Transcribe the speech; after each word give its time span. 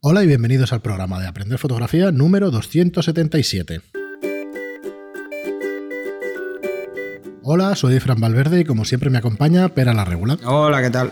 Hola 0.00 0.22
y 0.22 0.28
bienvenidos 0.28 0.72
al 0.72 0.80
programa 0.80 1.18
de 1.20 1.26
Aprender 1.26 1.58
Fotografía 1.58 2.12
número 2.12 2.52
277. 2.52 3.80
Hola, 7.42 7.74
soy 7.74 7.98
Fran 7.98 8.20
Valverde 8.20 8.60
y 8.60 8.64
como 8.64 8.84
siempre 8.84 9.10
me 9.10 9.18
acompaña 9.18 9.70
Pera 9.70 9.94
la 9.94 10.04
Regula. 10.04 10.38
Hola, 10.44 10.80
¿qué 10.82 10.90
tal? 10.90 11.10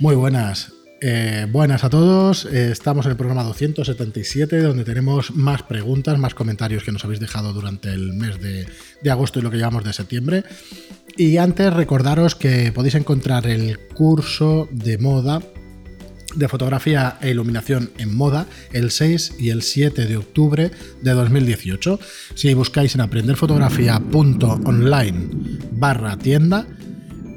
Muy 0.00 0.16
buenas. 0.16 0.72
Eh, 1.00 1.46
buenas 1.48 1.84
a 1.84 1.90
todos. 1.90 2.46
Eh, 2.46 2.72
estamos 2.72 3.06
en 3.06 3.12
el 3.12 3.16
programa 3.16 3.44
277 3.44 4.62
donde 4.62 4.82
tenemos 4.82 5.30
más 5.36 5.62
preguntas, 5.62 6.18
más 6.18 6.34
comentarios 6.34 6.82
que 6.82 6.90
nos 6.90 7.04
habéis 7.04 7.20
dejado 7.20 7.52
durante 7.52 7.90
el 7.90 8.14
mes 8.14 8.40
de, 8.40 8.66
de 9.00 9.10
agosto 9.12 9.38
y 9.38 9.42
lo 9.42 9.52
que 9.52 9.58
llevamos 9.58 9.84
de 9.84 9.92
septiembre. 9.92 10.42
Y 11.16 11.36
antes 11.36 11.72
recordaros 11.72 12.34
que 12.34 12.72
podéis 12.72 12.96
encontrar 12.96 13.46
el 13.46 13.78
curso 13.94 14.68
de 14.72 14.98
moda 14.98 15.40
de 16.36 16.48
fotografía 16.48 17.18
e 17.20 17.30
iluminación 17.30 17.90
en 17.98 18.14
moda 18.14 18.46
el 18.72 18.90
6 18.90 19.34
y 19.38 19.50
el 19.50 19.60
7 19.62 20.06
de 20.06 20.16
octubre 20.16 20.70
de 21.02 21.10
2018. 21.12 22.00
Si 22.34 22.54
buscáis 22.54 22.94
en 22.94 23.02
aprenderfotografía.online 23.02 25.28
barra 25.72 26.16
tienda, 26.16 26.66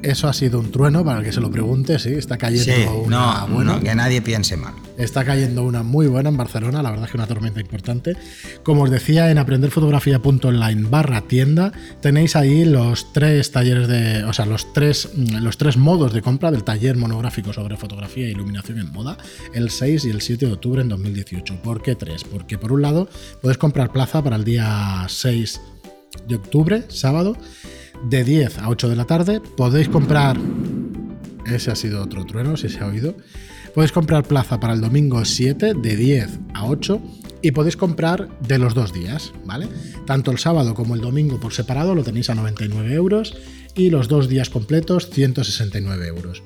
eso 0.02 0.28
ha 0.28 0.32
sido 0.32 0.60
un 0.60 0.70
trueno 0.70 1.04
para 1.04 1.18
el 1.20 1.24
que 1.24 1.32
se 1.32 1.40
lo 1.40 1.50
pregunte, 1.50 1.98
sí, 1.98 2.10
está 2.10 2.36
cayendo 2.38 2.64
Sí, 2.72 2.82
una 3.04 3.46
no, 3.46 3.54
buena. 3.54 3.72
no, 3.76 3.80
que 3.80 3.94
nadie 3.94 4.22
piense 4.22 4.56
mal. 4.56 4.74
Está 4.96 5.24
cayendo 5.24 5.62
una 5.62 5.82
muy 5.82 6.06
buena 6.08 6.28
en 6.28 6.36
Barcelona, 6.36 6.82
la 6.82 6.90
verdad 6.90 7.04
es 7.06 7.10
que 7.12 7.16
una 7.16 7.26
tormenta 7.26 7.60
importante. 7.60 8.16
Como 8.64 8.82
os 8.82 8.90
decía, 8.90 9.30
en 9.30 9.38
aprenderfotografía.online 9.38 10.88
barra 10.88 11.20
tienda 11.22 11.72
tenéis 12.00 12.34
ahí 12.36 12.64
los 12.64 13.12
tres 13.12 13.52
talleres 13.52 13.88
de. 13.88 14.24
O 14.24 14.32
sea, 14.32 14.46
los 14.46 14.72
tres, 14.72 15.10
los 15.16 15.56
tres 15.56 15.76
modos 15.76 16.12
de 16.12 16.22
compra 16.22 16.50
del 16.50 16.64
taller 16.64 16.96
monográfico 16.96 17.52
sobre 17.52 17.76
fotografía 17.76 18.26
e 18.26 18.30
iluminación 18.30 18.78
en 18.78 18.90
moda, 18.92 19.16
el 19.54 19.70
6 19.70 20.04
y 20.06 20.10
el 20.10 20.20
7 20.20 20.46
de 20.46 20.52
octubre 20.52 20.82
en 20.82 20.88
2018. 20.88 21.62
¿Por 21.62 21.82
qué 21.82 21.94
tres? 21.94 22.24
Porque 22.24 22.58
por 22.58 22.72
un 22.72 22.82
lado, 22.82 23.08
puedes 23.40 23.58
comprar 23.58 23.92
plaza 23.92 24.22
para 24.22 24.36
el 24.36 24.44
día 24.44 25.06
6 25.08 25.60
de 26.26 26.34
octubre, 26.36 26.82
sábado, 26.88 27.36
de 28.04 28.24
10 28.24 28.58
a 28.58 28.68
8 28.68 28.88
de 28.88 28.96
la 28.96 29.04
tarde. 29.04 29.40
Podéis 29.40 29.88
comprar. 29.88 30.38
Ese 31.46 31.70
ha 31.70 31.76
sido 31.76 32.02
otro 32.02 32.24
trueno, 32.24 32.56
si 32.56 32.68
se 32.68 32.80
ha 32.80 32.86
oído. 32.86 33.16
Podéis 33.74 33.92
comprar 33.92 34.24
plaza 34.24 34.60
para 34.60 34.74
el 34.74 34.80
domingo 34.80 35.24
7 35.24 35.74
de 35.74 35.96
10 35.96 36.38
a 36.54 36.66
8 36.66 37.00
y 37.42 37.52
podéis 37.52 37.76
comprar 37.76 38.28
de 38.40 38.58
los 38.58 38.74
dos 38.74 38.92
días, 38.92 39.32
¿vale? 39.44 39.68
Tanto 40.06 40.30
el 40.30 40.38
sábado 40.38 40.74
como 40.74 40.94
el 40.94 41.00
domingo 41.00 41.38
por 41.38 41.52
separado 41.52 41.94
lo 41.94 42.02
tenéis 42.02 42.30
a 42.30 42.34
99 42.34 42.92
euros 42.92 43.36
y 43.74 43.90
los 43.90 44.08
dos 44.08 44.28
días 44.28 44.50
completos 44.50 45.10
169 45.10 46.06
euros. 46.08 46.42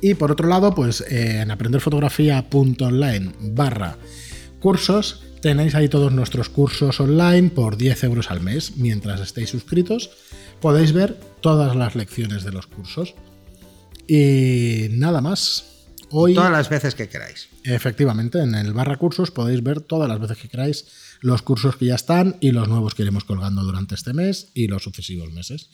Y 0.00 0.14
por 0.14 0.30
otro 0.30 0.48
lado, 0.48 0.74
pues 0.74 1.00
eh, 1.00 1.40
en 1.40 1.50
aprenderfotografía.online 1.50 3.32
barra 3.40 3.98
cursos 4.60 5.24
tenéis 5.40 5.74
ahí 5.74 5.88
todos 5.88 6.12
nuestros 6.12 6.48
cursos 6.48 7.00
online 7.00 7.50
por 7.50 7.76
10 7.76 8.04
euros 8.04 8.30
al 8.30 8.40
mes. 8.40 8.76
Mientras 8.76 9.20
estéis 9.20 9.50
suscritos 9.50 10.10
podéis 10.60 10.92
ver 10.92 11.14
todas 11.40 11.76
las 11.76 11.94
lecciones 11.94 12.44
de 12.44 12.52
los 12.52 12.66
cursos. 12.66 13.14
Y 14.06 14.88
nada 14.90 15.20
más. 15.20 15.64
Hoy, 16.10 16.32
Todas 16.32 16.50
las 16.50 16.70
veces 16.70 16.94
que 16.94 17.08
queráis. 17.08 17.48
efectivamente, 17.64 18.38
en 18.38 18.54
el 18.54 18.72
barra 18.72 18.96
cursos 18.96 19.30
podéis 19.30 19.62
ver 19.62 19.82
todas 19.82 20.08
las 20.08 20.18
veces 20.18 20.38
que 20.38 20.48
queráis 20.48 20.86
los 21.20 21.42
cursos 21.42 21.76
que 21.76 21.84
ya 21.84 21.96
están 21.96 22.36
y 22.40 22.52
los 22.52 22.66
nuevos 22.66 22.94
que 22.94 23.02
iremos 23.02 23.24
colgando 23.24 23.62
durante 23.62 23.94
este 23.94 24.14
mes 24.14 24.50
y 24.54 24.68
los 24.68 24.84
sucesivos 24.84 25.30
meses. 25.32 25.68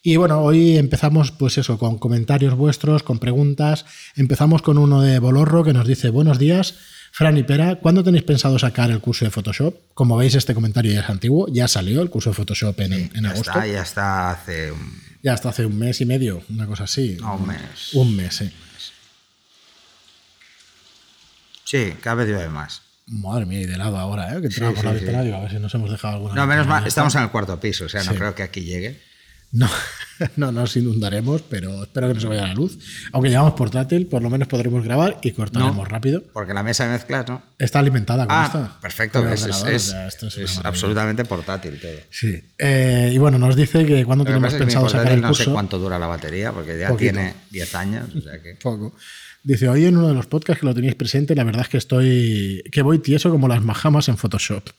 Y 0.00 0.16
bueno, 0.16 0.42
hoy 0.42 0.76
empezamos 0.76 1.32
pues 1.32 1.58
eso, 1.58 1.78
con 1.78 1.98
comentarios 1.98 2.54
vuestros, 2.54 3.02
con 3.02 3.18
preguntas. 3.18 3.84
Empezamos 4.14 4.62
con 4.62 4.78
uno 4.78 5.00
de 5.00 5.18
Bolorro 5.18 5.64
que 5.64 5.72
nos 5.72 5.88
dice, 5.88 6.10
buenos 6.10 6.38
días, 6.38 6.74
Fran 7.16 7.38
y 7.38 7.44
Pera, 7.44 7.76
¿cuándo 7.76 8.02
tenéis 8.02 8.24
pensado 8.24 8.58
sacar 8.58 8.90
el 8.90 8.98
curso 9.00 9.24
de 9.24 9.30
Photoshop? 9.30 9.72
Como 9.94 10.16
veis, 10.16 10.34
este 10.34 10.52
comentario 10.52 10.92
ya 10.92 11.02
es 11.02 11.08
antiguo, 11.08 11.46
ya 11.48 11.68
salió 11.68 12.02
el 12.02 12.10
curso 12.10 12.30
de 12.30 12.34
Photoshop 12.34 12.80
en, 12.80 12.92
en 12.92 13.10
ya 13.22 13.30
agosto. 13.30 13.50
está, 13.52 13.66
ya 13.68 13.82
está 13.82 14.30
hace 14.32 14.72
un, 14.72 15.00
Ya 15.22 15.32
hasta 15.32 15.50
hace 15.50 15.64
un 15.64 15.78
mes 15.78 16.00
y 16.00 16.06
medio, 16.06 16.42
una 16.50 16.66
cosa 16.66 16.84
así. 16.84 17.16
no, 17.20 17.36
un 17.36 17.46
mes. 17.46 17.94
Un 17.94 18.16
mes, 18.16 18.34
sí. 18.34 18.50
Sí, 21.62 21.94
cada 22.00 22.16
vez 22.16 22.28
llueve 22.28 22.48
más. 22.48 22.82
Madre 23.06 23.46
mía, 23.46 23.60
y 23.60 23.66
de 23.66 23.78
lado 23.78 23.96
ahora, 23.96 24.34
¿eh? 24.36 24.40
Que 24.40 24.48
entraba 24.48 24.72
Sí, 24.72 24.76
por 24.76 24.84
la 24.86 24.98
sí, 24.98 25.04
ventana, 25.04 25.22
sí. 25.24 25.30
a 25.32 25.38
ver 25.38 25.50
si 25.52 25.58
nos 25.60 25.72
hemos 25.74 25.90
dejado 25.92 26.14
alguna. 26.16 26.34
No, 26.34 26.46
menos 26.48 26.66
mal, 26.66 26.84
estamos 26.84 27.14
en 27.14 27.22
el 27.22 27.30
cuarto 27.30 27.60
piso, 27.60 27.84
o 27.84 27.88
sea, 27.88 28.02
no 28.02 28.10
Sí. 28.10 28.18
creo 28.18 28.34
que 28.34 28.42
aquí 28.42 28.62
llegue. 28.64 29.00
No, 29.54 29.68
no 30.36 30.52
nos 30.52 30.76
inundaremos, 30.76 31.42
pero 31.42 31.84
espero 31.84 32.08
que 32.08 32.14
no 32.14 32.20
se 32.20 32.26
vaya 32.26 32.46
la 32.48 32.54
luz. 32.54 32.76
Aunque 33.12 33.30
llevamos 33.30 33.54
portátil, 33.54 34.06
por 34.06 34.20
lo 34.22 34.28
menos 34.30 34.48
podremos 34.48 34.84
grabar 34.84 35.18
y 35.22 35.30
cortaremos 35.32 35.76
No. 35.76 35.84
rápido. 35.84 36.22
Porque 36.32 36.52
la 36.52 36.62
mesa 36.62 36.84
de 36.86 36.90
mezclas, 36.92 37.26
¿no? 37.28 37.40
Está 37.58 37.78
alimentada 37.78 38.26
con 38.26 38.36
Ah, 38.36 38.44
esta. 38.46 38.80
perfecto, 38.80 39.28
es, 39.28 39.42
es- 39.46 39.48
o 39.48 39.78
sea, 39.78 40.06
esto 40.08 40.26
es 40.26 40.38
es 40.38 40.60
absolutamente 40.64 41.24
portátil 41.24 41.80
todo. 41.80 41.92
Sí. 42.10 42.42
Eh, 42.58 43.10
y 43.14 43.18
bueno, 43.18 43.38
nos 43.38 43.54
dice 43.56 43.86
que 43.86 44.04
cuando 44.04 44.24
tenemos 44.24 44.48
es 44.52 44.58
que 44.58 44.64
mi 44.64 44.72
pensado 44.72 44.88
sacar 44.88 45.12
el 45.12 45.20
no 45.20 45.28
curso. 45.28 45.44
sé 45.44 45.50
cuánto 45.50 45.78
dura 45.78 45.98
la 45.98 46.06
batería, 46.08 46.52
porque 46.52 46.78
ya 46.78 46.88
Poquito. 46.88 47.12
tiene 47.12 47.34
10 47.50 47.74
años, 47.74 48.08
o 48.14 48.20
sea 48.20 48.40
que... 48.42 48.54
Poco. 48.62 48.92
Dice, 49.44 49.68
hoy 49.68 49.84
en 49.84 49.98
uno 49.98 50.08
de 50.08 50.14
los 50.14 50.26
podcasts 50.26 50.60
que 50.60 50.66
lo 50.66 50.74
tenéis 50.74 50.94
presente, 50.94 51.34
la 51.34 51.44
verdad 51.44 51.62
es 51.62 51.68
que 51.68 51.76
estoy. 51.76 52.62
que 52.72 52.80
voy 52.80 52.98
tieso 52.98 53.30
como 53.30 53.46
las 53.46 53.62
majamas 53.62 54.08
en 54.08 54.16
Photoshop. 54.16 54.70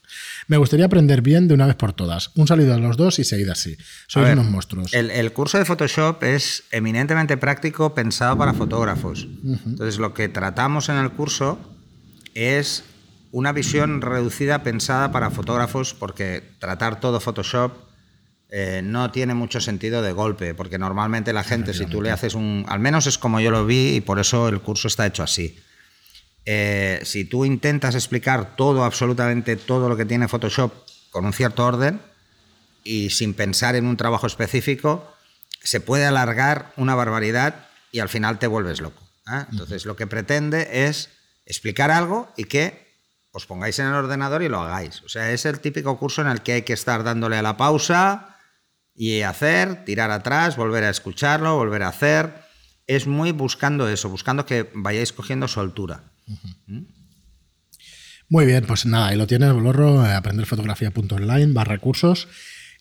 Me 0.47 0.57
gustaría 0.57 0.87
aprender 0.87 1.21
bien 1.21 1.47
de 1.47 1.53
una 1.53 1.67
vez 1.67 1.75
por 1.75 1.93
todas. 1.93 2.31
Un 2.35 2.47
saludo 2.47 2.73
a 2.73 2.77
los 2.79 2.97
dos 2.97 3.19
y 3.19 3.23
seguid 3.23 3.47
así. 3.49 3.77
Sois 4.07 4.25
ver, 4.25 4.39
unos 4.39 4.49
monstruos. 4.49 4.91
El, 4.95 5.11
el 5.11 5.31
curso 5.33 5.59
de 5.59 5.65
Photoshop 5.65 6.23
es 6.23 6.63
eminentemente 6.71 7.37
práctico 7.37 7.93
pensado 7.93 8.39
para 8.39 8.55
fotógrafos. 8.55 9.27
Entonces, 9.43 9.99
lo 9.99 10.15
que 10.15 10.29
tratamos 10.29 10.89
en 10.89 10.97
el 10.97 11.11
curso 11.11 11.59
es 12.33 12.83
una 13.31 13.51
visión 13.51 14.01
reducida 14.01 14.63
pensada 14.63 15.11
para 15.11 15.29
fotógrafos, 15.29 15.93
porque 15.93 16.41
tratar 16.57 16.99
todo 16.99 17.19
Photoshop 17.19 17.84
eh, 18.57 18.81
no 18.81 19.11
tiene 19.11 19.33
mucho 19.33 19.59
sentido 19.59 20.01
de 20.01 20.13
golpe, 20.13 20.55
porque 20.55 20.77
normalmente 20.77 21.33
la 21.33 21.43
gente, 21.43 21.73
si 21.73 21.87
tú 21.87 22.01
le 22.01 22.09
haces 22.09 22.35
un. 22.35 22.63
Al 22.69 22.79
menos 22.79 23.05
es 23.05 23.17
como 23.17 23.41
yo 23.41 23.51
lo 23.51 23.65
vi 23.65 23.95
y 23.97 23.99
por 23.99 24.17
eso 24.17 24.47
el 24.47 24.61
curso 24.61 24.87
está 24.87 25.05
hecho 25.05 25.23
así. 25.23 25.59
Eh, 26.45 27.01
si 27.03 27.25
tú 27.25 27.43
intentas 27.43 27.95
explicar 27.95 28.55
todo, 28.55 28.85
absolutamente 28.85 29.57
todo 29.57 29.89
lo 29.89 29.97
que 29.97 30.05
tiene 30.05 30.29
Photoshop 30.29 30.71
con 31.11 31.25
un 31.25 31.33
cierto 31.33 31.65
orden 31.65 31.99
y 32.85 33.09
sin 33.09 33.33
pensar 33.33 33.75
en 33.75 33.87
un 33.87 33.97
trabajo 33.97 34.25
específico, 34.25 35.13
se 35.61 35.81
puede 35.81 36.05
alargar 36.05 36.71
una 36.77 36.95
barbaridad 36.95 37.67
y 37.91 37.99
al 37.99 38.07
final 38.07 38.39
te 38.39 38.47
vuelves 38.47 38.79
loco. 38.79 39.03
¿eh? 39.33 39.43
Entonces, 39.51 39.85
lo 39.85 39.97
que 39.97 40.07
pretende 40.07 40.87
es 40.87 41.09
explicar 41.45 41.91
algo 41.91 42.31
y 42.37 42.45
que 42.45 42.87
os 43.33 43.47
pongáis 43.47 43.79
en 43.79 43.87
el 43.87 43.95
ordenador 43.95 44.43
y 44.43 44.47
lo 44.47 44.61
hagáis. 44.61 45.01
O 45.01 45.09
sea, 45.09 45.31
es 45.31 45.43
el 45.43 45.59
típico 45.59 45.99
curso 45.99 46.21
en 46.21 46.29
el 46.29 46.41
que 46.41 46.53
hay 46.53 46.61
que 46.61 46.71
estar 46.71 47.03
dándole 47.03 47.35
a 47.35 47.41
la 47.41 47.57
pausa 47.57 48.31
y 48.95 49.21
hacer, 49.21 49.83
tirar 49.83 50.11
atrás, 50.11 50.55
volver 50.55 50.85
a 50.85 50.89
escucharlo, 50.89 51.55
volver 51.55 51.83
a 51.83 51.89
hacer. 51.89 52.33
Es 52.87 53.07
muy 53.07 53.31
buscando 53.31 53.89
eso, 53.89 54.09
buscando 54.09 54.45
que 54.45 54.69
vayáis 54.73 55.11
cogiendo 55.11 55.47
soltura. 55.47 56.03
Muy 58.29 58.45
bien, 58.45 58.65
pues 58.65 58.85
nada, 58.85 59.07
ahí 59.07 59.17
lo 59.17 59.27
tienes, 59.27 59.53
Bolorro, 59.53 60.05
eh, 60.05 60.13
aprenderfotografía.online, 60.13 61.53
barra 61.53 61.77
cursos. 61.77 62.27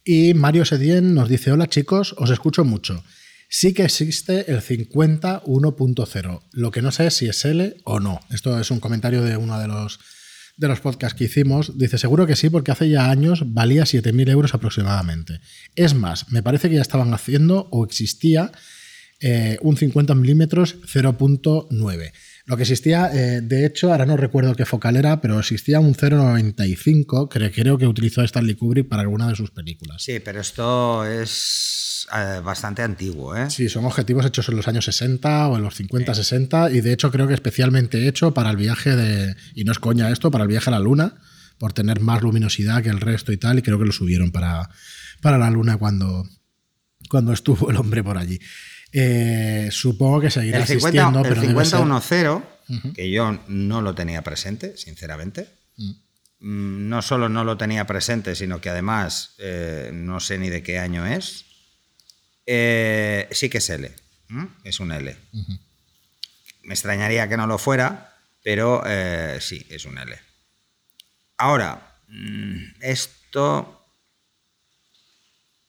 Y 0.04 0.34
Mario 0.34 0.64
Sedien 0.64 1.14
nos 1.14 1.28
dice, 1.28 1.50
hola 1.52 1.66
chicos, 1.66 2.14
os 2.18 2.30
escucho 2.30 2.64
mucho. 2.64 3.04
Sí 3.48 3.72
que 3.72 3.84
existe 3.84 4.50
el 4.50 4.62
51.0, 4.62 6.42
lo 6.52 6.70
que 6.70 6.82
no 6.82 6.92
sé 6.92 7.06
es 7.06 7.14
si 7.14 7.28
es 7.28 7.44
L 7.44 7.76
o 7.84 8.00
no. 8.00 8.20
Esto 8.30 8.58
es 8.58 8.70
un 8.70 8.80
comentario 8.80 9.22
de 9.22 9.36
uno 9.36 9.58
de 9.58 9.68
los, 9.68 10.00
de 10.56 10.68
los 10.68 10.80
podcasts 10.80 11.16
que 11.18 11.24
hicimos. 11.24 11.78
Dice, 11.78 11.98
seguro 11.98 12.26
que 12.26 12.36
sí, 12.36 12.50
porque 12.50 12.72
hace 12.72 12.88
ya 12.88 13.10
años 13.10 13.42
valía 13.46 13.84
7.000 13.84 14.30
euros 14.30 14.54
aproximadamente. 14.54 15.40
Es 15.74 15.94
más, 15.94 16.30
me 16.30 16.42
parece 16.42 16.68
que 16.68 16.76
ya 16.76 16.82
estaban 16.82 17.12
haciendo 17.12 17.68
o 17.70 17.84
existía 17.84 18.52
eh, 19.20 19.58
un 19.62 19.76
50 19.76 20.14
milímetros 20.14 20.80
0.9. 20.82 22.12
Lo 22.46 22.56
que 22.56 22.62
existía, 22.64 23.10
eh, 23.12 23.40
de 23.40 23.64
hecho, 23.64 23.90
ahora 23.90 24.04
no 24.04 24.18
recuerdo 24.18 24.54
qué 24.54 24.66
focal 24.66 24.96
era, 24.96 25.22
pero 25.22 25.38
existía 25.38 25.80
un 25.80 25.94
0.95 25.94 27.28
que 27.28 27.50
creo 27.50 27.78
que 27.78 27.86
utilizó 27.86 28.22
Stanley 28.22 28.54
Kubrick 28.54 28.86
para 28.86 29.02
alguna 29.02 29.28
de 29.28 29.34
sus 29.34 29.50
películas. 29.50 30.02
Sí, 30.02 30.20
pero 30.20 30.40
esto 30.40 31.06
es 31.06 32.06
eh, 32.14 32.40
bastante 32.44 32.82
antiguo, 32.82 33.34
¿eh? 33.34 33.48
Sí, 33.48 33.70
son 33.70 33.86
objetivos 33.86 34.26
hechos 34.26 34.46
en 34.50 34.56
los 34.56 34.68
años 34.68 34.84
60 34.84 35.48
o 35.48 35.56
en 35.56 35.62
los 35.62 35.74
50, 35.74 36.14
60 36.14 36.70
y 36.70 36.82
de 36.82 36.92
hecho 36.92 37.10
creo 37.10 37.26
que 37.26 37.34
especialmente 37.34 38.08
hecho 38.08 38.34
para 38.34 38.50
el 38.50 38.58
viaje 38.58 38.94
de, 38.94 39.36
y 39.54 39.64
no 39.64 39.72
es 39.72 39.78
coña 39.78 40.10
esto, 40.10 40.30
para 40.30 40.44
el 40.44 40.48
viaje 40.48 40.68
a 40.68 40.72
la 40.72 40.80
Luna, 40.80 41.14
por 41.58 41.72
tener 41.72 42.00
más 42.00 42.20
luminosidad 42.20 42.82
que 42.82 42.90
el 42.90 43.00
resto 43.00 43.32
y 43.32 43.38
tal, 43.38 43.58
y 43.58 43.62
creo 43.62 43.78
que 43.78 43.86
lo 43.86 43.92
subieron 43.92 44.32
para, 44.32 44.68
para 45.22 45.38
la 45.38 45.48
Luna 45.50 45.78
cuando, 45.78 46.28
cuando 47.08 47.32
estuvo 47.32 47.70
el 47.70 47.76
hombre 47.76 48.04
por 48.04 48.18
allí. 48.18 48.38
Eh, 48.96 49.70
supongo 49.72 50.20
que 50.20 50.30
seguirá 50.30 50.58
El 50.58 50.66
50 50.66 50.86
existiendo, 50.88 51.18
el 51.18 51.28
pero 51.28 51.40
debe 51.40 51.64
ser- 51.64 51.78
5010, 51.80 52.94
que 52.94 53.10
yo 53.10 53.40
no 53.48 53.82
lo 53.82 53.94
tenía 53.94 54.22
presente, 54.22 54.76
sinceramente. 54.76 55.48
Mm, 56.38 56.88
No 56.88 57.02
solo 57.02 57.28
no 57.28 57.42
lo 57.42 57.56
tenía 57.56 57.86
presente, 57.86 58.36
sino 58.36 58.60
que 58.60 58.70
además 58.70 59.34
eh, 59.38 59.90
no 59.92 60.20
sé 60.20 60.38
ni 60.38 60.48
de 60.48 60.62
qué 60.62 60.78
año 60.78 61.04
es. 61.06 61.44
Eh, 62.46 63.26
sí 63.32 63.48
que 63.50 63.58
es 63.58 63.68
L. 63.70 63.90
Es 64.62 64.78
un 64.80 64.92
L. 64.92 65.16
Me 66.62 66.74
extrañaría 66.74 67.28
que 67.28 67.36
no 67.36 67.46
lo 67.48 67.58
fuera, 67.58 68.14
pero 68.44 68.82
sí, 69.40 69.66
es 69.70 69.84
un 69.86 69.98
L. 69.98 70.16
Ahora, 71.38 71.96
mm, 72.08 72.56
esto, 72.80 73.84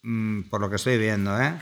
mm, 0.03 0.43
por 0.43 0.61
lo 0.61 0.69
que 0.69 0.75
estoy 0.75 0.97
viendo, 0.99 1.41
¿eh? 1.41 1.53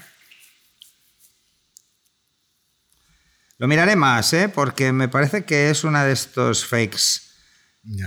Lo 3.63 3.69
miraré 3.69 3.95
más, 3.95 4.33
¿eh? 4.33 4.49
Porque 4.49 4.91
me 4.91 5.07
parece 5.07 5.45
que 5.45 5.69
es 5.69 5.85
una 5.85 6.03
de 6.03 6.11
estos 6.11 6.65
fakes. 6.65 7.21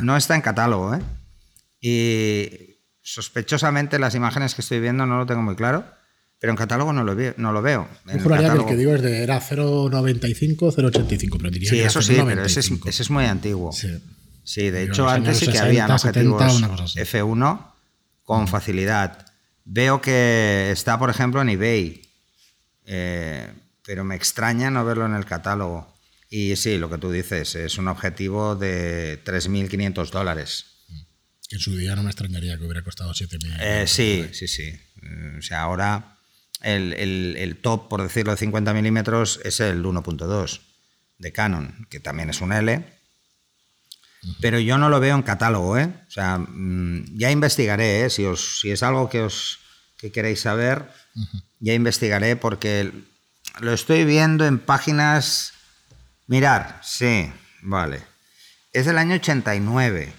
No 0.02 0.14
está 0.14 0.34
en 0.34 0.42
catálogo, 0.42 0.94
¿eh? 0.94 1.00
Y 1.80 2.82
sospechosamente 3.00 3.98
las 3.98 4.14
imágenes 4.14 4.54
que 4.54 4.60
estoy 4.60 4.80
viendo 4.80 5.06
no 5.06 5.16
lo 5.16 5.24
tengo 5.24 5.40
muy 5.40 5.56
claro. 5.56 5.86
Pero 6.38 6.50
en 6.50 6.58
catálogo 6.58 6.92
no 6.92 7.04
lo, 7.04 7.16
veo. 7.16 7.32
No 7.38 7.52
lo 7.52 7.62
veo. 7.62 7.88
Yo 8.04 8.20
juraría 8.20 8.52
que 8.52 8.58
el 8.58 8.66
que 8.66 8.76
digo 8.76 8.94
es 8.96 9.00
de, 9.00 9.22
era 9.22 9.40
0,95, 9.40 10.58
0,85, 10.58 11.38
pero 11.38 11.50
diría 11.50 11.70
sí, 11.70 11.76
que 11.76 11.84
eso 11.86 12.02
sí, 12.02 12.18
pero 12.22 12.44
ese 12.44 12.60
es, 12.60 12.70
ese 12.84 13.02
es, 13.02 13.08
muy 13.08 13.24
antiguo. 13.24 13.72
Sí, 13.72 14.68
de 14.68 14.82
hecho 14.82 15.08
antes 15.08 15.38
sí 15.38 15.48
que 15.48 15.58
había 15.58 15.86
objetivos 15.86 16.42
F1 16.98 17.72
con 18.24 18.46
facilidad. 18.46 19.24
Veo 19.64 20.02
que 20.02 20.68
está, 20.70 20.98
por 20.98 21.08
ejemplo, 21.08 21.40
en 21.40 21.48
eBay, 21.48 22.02
eh, 22.84 23.50
pero 23.86 24.04
me 24.04 24.16
extraña 24.16 24.70
no 24.70 24.84
verlo 24.84 25.06
en 25.06 25.14
el 25.14 25.24
catálogo. 25.24 25.96
Y 26.28 26.56
sí, 26.56 26.76
lo 26.76 26.90
que 26.90 26.98
tú 26.98 27.10
dices, 27.10 27.54
es 27.54 27.78
un 27.78 27.86
objetivo 27.86 28.56
de 28.56 29.22
3.500 29.24 30.10
dólares. 30.10 30.66
Que 31.48 31.54
en 31.54 31.60
su 31.60 31.76
día 31.76 31.94
no 31.94 32.02
me 32.02 32.10
extrañaría 32.10 32.58
que 32.58 32.64
hubiera 32.64 32.82
costado 32.82 33.12
7.000. 33.12 33.58
Eh, 33.60 33.86
sí, 33.86 34.28
sí, 34.32 34.48
sí. 34.48 34.64
Eh, 34.64 35.36
o 35.38 35.42
sea, 35.42 35.62
ahora 35.62 36.18
el, 36.62 37.58
top, 37.62 37.88
por 37.88 38.02
decirlo, 38.02 38.32
de 38.32 38.38
50 38.38 38.74
milímetros 38.74 39.38
es 39.44 39.60
el 39.60 39.84
1.2 39.84 40.60
de 41.18 41.32
Canon, 41.32 41.86
que 41.88 42.00
también 42.00 42.28
es 42.30 42.40
un 42.40 42.52
L. 42.52 42.84
Pero 44.40 44.58
yo 44.58 44.78
no 44.78 44.88
lo 44.88 44.98
veo 44.98 45.14
en 45.14 45.22
catálogo, 45.22 45.78
¿eh? 45.78 45.88
O 46.08 46.10
sea, 46.10 46.38
mm, 46.38 47.16
ya 47.16 47.30
investigaré, 47.30 48.04
¿eh? 48.04 48.10
Si, 48.10 48.24
os, 48.24 48.60
si 48.60 48.72
es 48.72 48.82
algo 48.82 49.08
que 49.08 49.22
os 49.22 49.60
que 49.96 50.10
queréis 50.10 50.40
saber, 50.40 50.90
ya 51.60 51.72
investigaré 51.74 52.34
porque 52.34 52.90
lo 53.58 53.72
estoy 53.72 54.04
viendo 54.04 54.46
en 54.46 54.58
páginas... 54.58 55.52
Mirar, 56.26 56.80
sí, 56.82 57.32
vale. 57.62 58.02
Es 58.72 58.86
del 58.86 58.98
año 58.98 59.14
89. 59.14 60.12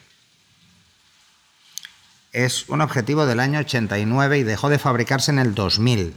Es 2.32 2.70
un 2.70 2.82
objetivo 2.82 3.26
del 3.26 3.40
año 3.40 3.60
89 3.60 4.40
y 4.40 4.44
dejó 4.44 4.70
de 4.70 4.80
fabricarse 4.80 5.32
en 5.32 5.40
el 5.40 5.54
2000. 5.54 6.16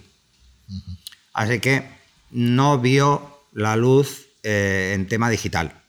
Así 1.32 1.61
que 1.61 1.88
no 2.31 2.78
vio 2.78 3.43
la 3.52 3.76
luz 3.76 4.26
eh, 4.43 4.93
en 4.94 5.08
tema 5.08 5.28
digital. 5.28 5.82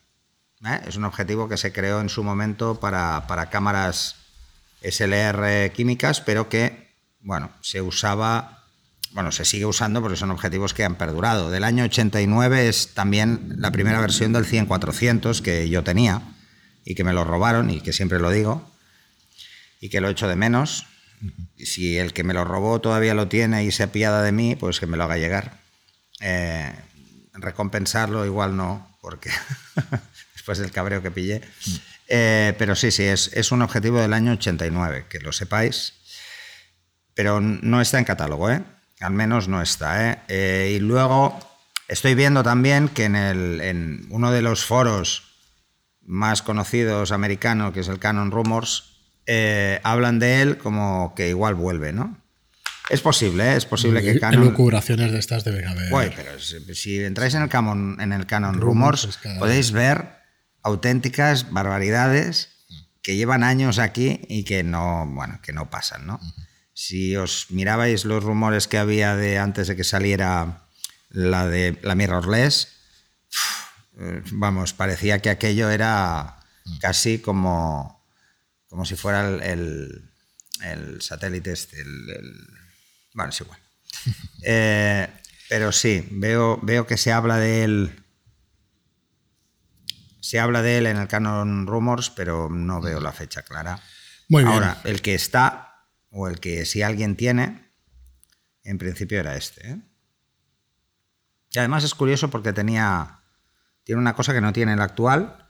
¿eh? 0.65 0.81
Es 0.87 0.95
un 0.95 1.05
objetivo 1.05 1.47
que 1.47 1.57
se 1.57 1.71
creó 1.71 2.01
en 2.01 2.09
su 2.09 2.23
momento 2.23 2.79
para, 2.79 3.49
cámaras 3.51 4.15
SLR 4.81 5.71
químicas, 5.73 6.21
pero 6.21 6.49
que, 6.49 6.91
bueno, 7.21 7.51
se 7.61 7.81
usaba, 7.81 8.60
bueno, 9.13 9.31
se 9.31 9.45
sigue 9.45 9.65
usando 9.65 10.01
porque 10.01 10.17
son 10.17 10.31
objetivos 10.31 10.73
que 10.73 10.83
han 10.83 10.95
perdurado. 10.95 11.51
Del 11.51 11.63
año 11.63 11.83
89 11.83 12.67
es 12.67 12.93
también 12.93 13.55
la 13.57 13.71
primera 13.71 13.99
versión 13.99 14.33
del 14.33 14.45
100-400 14.45 15.41
que 15.41 15.69
yo 15.69 15.83
tenía 15.83 16.21
y 16.85 16.95
que 16.95 17.03
me 17.03 17.13
lo 17.13 17.23
robaron 17.23 17.69
y 17.69 17.81
que 17.81 17.93
siempre 17.93 18.19
lo 18.19 18.31
digo 18.31 18.71
y 19.79 19.89
que 19.89 20.01
lo 20.01 20.09
echo 20.09 20.27
de 20.27 20.35
menos 20.35 20.85
si 21.57 21.97
el 21.97 22.13
que 22.13 22.23
me 22.23 22.33
lo 22.33 22.43
robó 22.43 22.81
todavía 22.81 23.13
lo 23.13 23.27
tiene 23.27 23.63
y 23.63 23.71
se 23.71 23.83
apiada 23.83 24.23
de 24.23 24.31
mí, 24.31 24.55
pues 24.55 24.79
que 24.79 24.87
me 24.87 24.97
lo 24.97 25.03
haga 25.03 25.17
llegar. 25.17 25.59
Eh, 26.19 26.73
recompensarlo 27.33 28.25
igual 28.25 28.55
no, 28.55 28.97
porque 29.01 29.31
después 30.33 30.57
del 30.57 30.71
cabreo 30.71 31.01
que 31.01 31.11
pillé. 31.11 31.41
Eh, 32.07 32.53
pero 32.57 32.75
sí, 32.75 32.91
sí, 32.91 33.03
es, 33.03 33.31
es, 33.33 33.51
un 33.51 33.61
objetivo 33.61 33.99
del 33.99 34.13
año 34.13 34.33
89, 34.33 35.05
que 35.09 35.19
lo 35.19 35.31
sepáis. 35.31 35.93
Pero 37.13 37.39
no 37.39 37.81
está 37.81 37.99
en 37.99 38.05
catálogo, 38.05 38.49
¿eh? 38.49 38.63
Al 39.01 39.13
menos 39.13 39.47
no 39.47 39.61
está, 39.61 40.21
¿eh? 40.27 40.73
y 40.75 40.79
luego 40.79 41.37
estoy 41.87 42.15
viendo 42.15 42.43
también 42.43 42.87
que 42.87 43.05
en, 43.05 43.15
el, 43.15 43.61
en 43.61 44.05
uno 44.09 44.31
de 44.31 44.41
los 44.41 44.63
foros 44.63 45.31
más 46.03 46.41
conocidos 46.41 47.11
americanos, 47.11 47.73
que 47.73 47.81
es 47.81 47.87
el 47.87 47.99
Canon 47.99 48.31
Rumors, 48.31 48.91
eh, 49.27 49.79
hablan 49.83 50.19
de 50.19 50.41
él 50.41 50.57
como 50.57 51.13
que 51.15 51.29
igual 51.29 51.55
vuelve, 51.55 51.93
¿no? 51.93 52.17
Es 52.89 53.01
posible, 53.01 53.53
¿eh? 53.53 53.55
es 53.55 53.65
posible 53.65 54.01
que 54.01 54.19
Canon. 54.19 54.53
de 55.11 55.19
estas 55.19 55.45
deben 55.45 55.65
haber. 55.67 56.13
pero 56.15 56.31
si, 56.39 57.03
entráis 57.03 57.33
en 57.35 57.43
el 57.43 57.49
Canon, 57.49 58.01
en 58.01 58.11
el 58.11 58.25
Canon 58.25 58.59
Rumors, 58.59 59.19
podéis 59.39 59.71
ver 59.71 60.17
auténticas 60.63 61.51
barbaridades 61.51 62.49
que 63.01 63.15
llevan 63.15 63.43
años 63.43 63.79
aquí 63.79 64.21
y 64.27 64.43
que 64.43 64.63
no, 64.63 65.05
bueno, 65.07 65.39
que 65.41 65.53
no 65.53 65.69
pasan, 65.69 66.05
¿no? 66.05 66.19
Si 66.81 67.15
os 67.15 67.51
mirabais 67.51 68.05
los 68.05 68.23
rumores 68.23 68.67
que 68.67 68.79
había 68.79 69.15
de 69.15 69.37
antes 69.37 69.67
de 69.67 69.75
que 69.75 69.83
saliera 69.83 70.65
la 71.09 71.47
de 71.47 71.77
la 71.83 71.93
mirrorless, 71.93 72.69
vamos, 74.31 74.73
parecía 74.73 75.19
que 75.19 75.29
aquello 75.29 75.69
era 75.69 76.39
casi 76.79 77.19
como 77.19 78.03
como 78.67 78.85
si 78.85 78.95
fuera 78.95 79.29
el, 79.29 80.09
satélite 81.01 81.51
este. 81.51 81.81
El, 81.81 82.47
bueno, 83.13 83.29
es 83.29 83.41
igual. 83.41 83.59
Eh, 84.43 85.07
pero 85.49 85.71
sí, 85.71 86.07
veo, 86.09 86.59
veo 86.63 86.87
que 86.87 86.97
se 86.97 87.11
habla 87.11 87.37
de 87.37 87.63
él. 87.63 88.03
Se 90.19 90.39
habla 90.39 90.63
de 90.63 90.79
él 90.79 90.87
en 90.87 90.97
el 90.97 91.07
Canon 91.07 91.67
Rumors, 91.67 92.09
pero 92.09 92.49
no 92.49 92.81
veo 92.81 92.99
la 92.99 93.11
fecha 93.11 93.43
clara. 93.43 93.79
Muy 94.29 94.43
bien. 94.43 94.55
Ahora, 94.55 94.81
el 94.83 95.03
que 95.03 95.13
está, 95.13 95.70
o 96.11 96.27
el 96.27 96.39
que 96.39 96.65
si 96.65 96.81
alguien 96.81 97.15
tiene, 97.15 97.71
en 98.63 98.77
principio 98.77 99.19
era 99.19 99.35
este. 99.35 99.71
¿eh? 99.71 99.81
Y 101.51 101.59
además 101.59 101.83
es 101.83 101.95
curioso 101.95 102.29
porque 102.29 102.53
tenía. 102.53 103.19
Tiene 103.83 103.99
una 103.99 104.15
cosa 104.15 104.33
que 104.33 104.41
no 104.41 104.53
tiene 104.53 104.73
el 104.73 104.81
actual, 104.81 105.49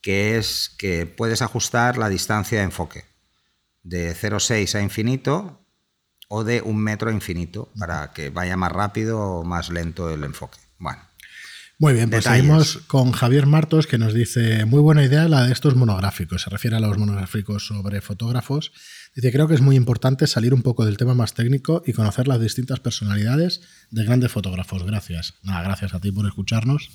que 0.00 0.38
es 0.38 0.74
que 0.78 1.04
puedes 1.04 1.42
ajustar 1.42 1.98
la 1.98 2.08
distancia 2.08 2.58
de 2.58 2.64
enfoque 2.64 3.04
de 3.82 4.14
0,6 4.14 4.74
a 4.74 4.82
infinito 4.82 5.66
o 6.28 6.44
de 6.44 6.62
un 6.62 6.78
metro 6.78 7.10
a 7.10 7.12
infinito 7.12 7.72
para 7.78 8.12
que 8.12 8.30
vaya 8.30 8.56
más 8.56 8.72
rápido 8.72 9.20
o 9.20 9.44
más 9.44 9.70
lento 9.70 10.10
el 10.10 10.24
enfoque. 10.24 10.58
Bueno. 10.78 11.00
Muy 11.78 11.94
bien, 11.94 12.10
pues 12.10 12.24
seguimos 12.24 12.76
con 12.88 13.10
Javier 13.12 13.46
Martos 13.46 13.86
que 13.86 13.96
nos 13.96 14.12
dice, 14.12 14.66
muy 14.66 14.80
buena 14.80 15.02
idea 15.02 15.28
la 15.28 15.44
de 15.44 15.52
estos 15.52 15.76
monográficos, 15.76 16.42
se 16.42 16.50
refiere 16.50 16.76
a 16.76 16.80
los 16.80 16.98
monográficos 16.98 17.66
sobre 17.66 18.02
fotógrafos. 18.02 18.72
Dice, 19.14 19.32
creo 19.32 19.48
que 19.48 19.54
es 19.54 19.60
muy 19.60 19.74
importante 19.74 20.26
salir 20.26 20.54
un 20.54 20.62
poco 20.62 20.84
del 20.84 20.96
tema 20.96 21.14
más 21.14 21.34
técnico 21.34 21.82
y 21.84 21.92
conocer 21.92 22.28
las 22.28 22.40
distintas 22.40 22.78
personalidades 22.78 23.60
de 23.90 24.04
grandes 24.04 24.30
fotógrafos. 24.30 24.84
Gracias. 24.84 25.34
Nada, 25.42 25.62
gracias 25.62 25.94
a 25.94 26.00
ti 26.00 26.12
por 26.12 26.26
escucharnos. 26.26 26.90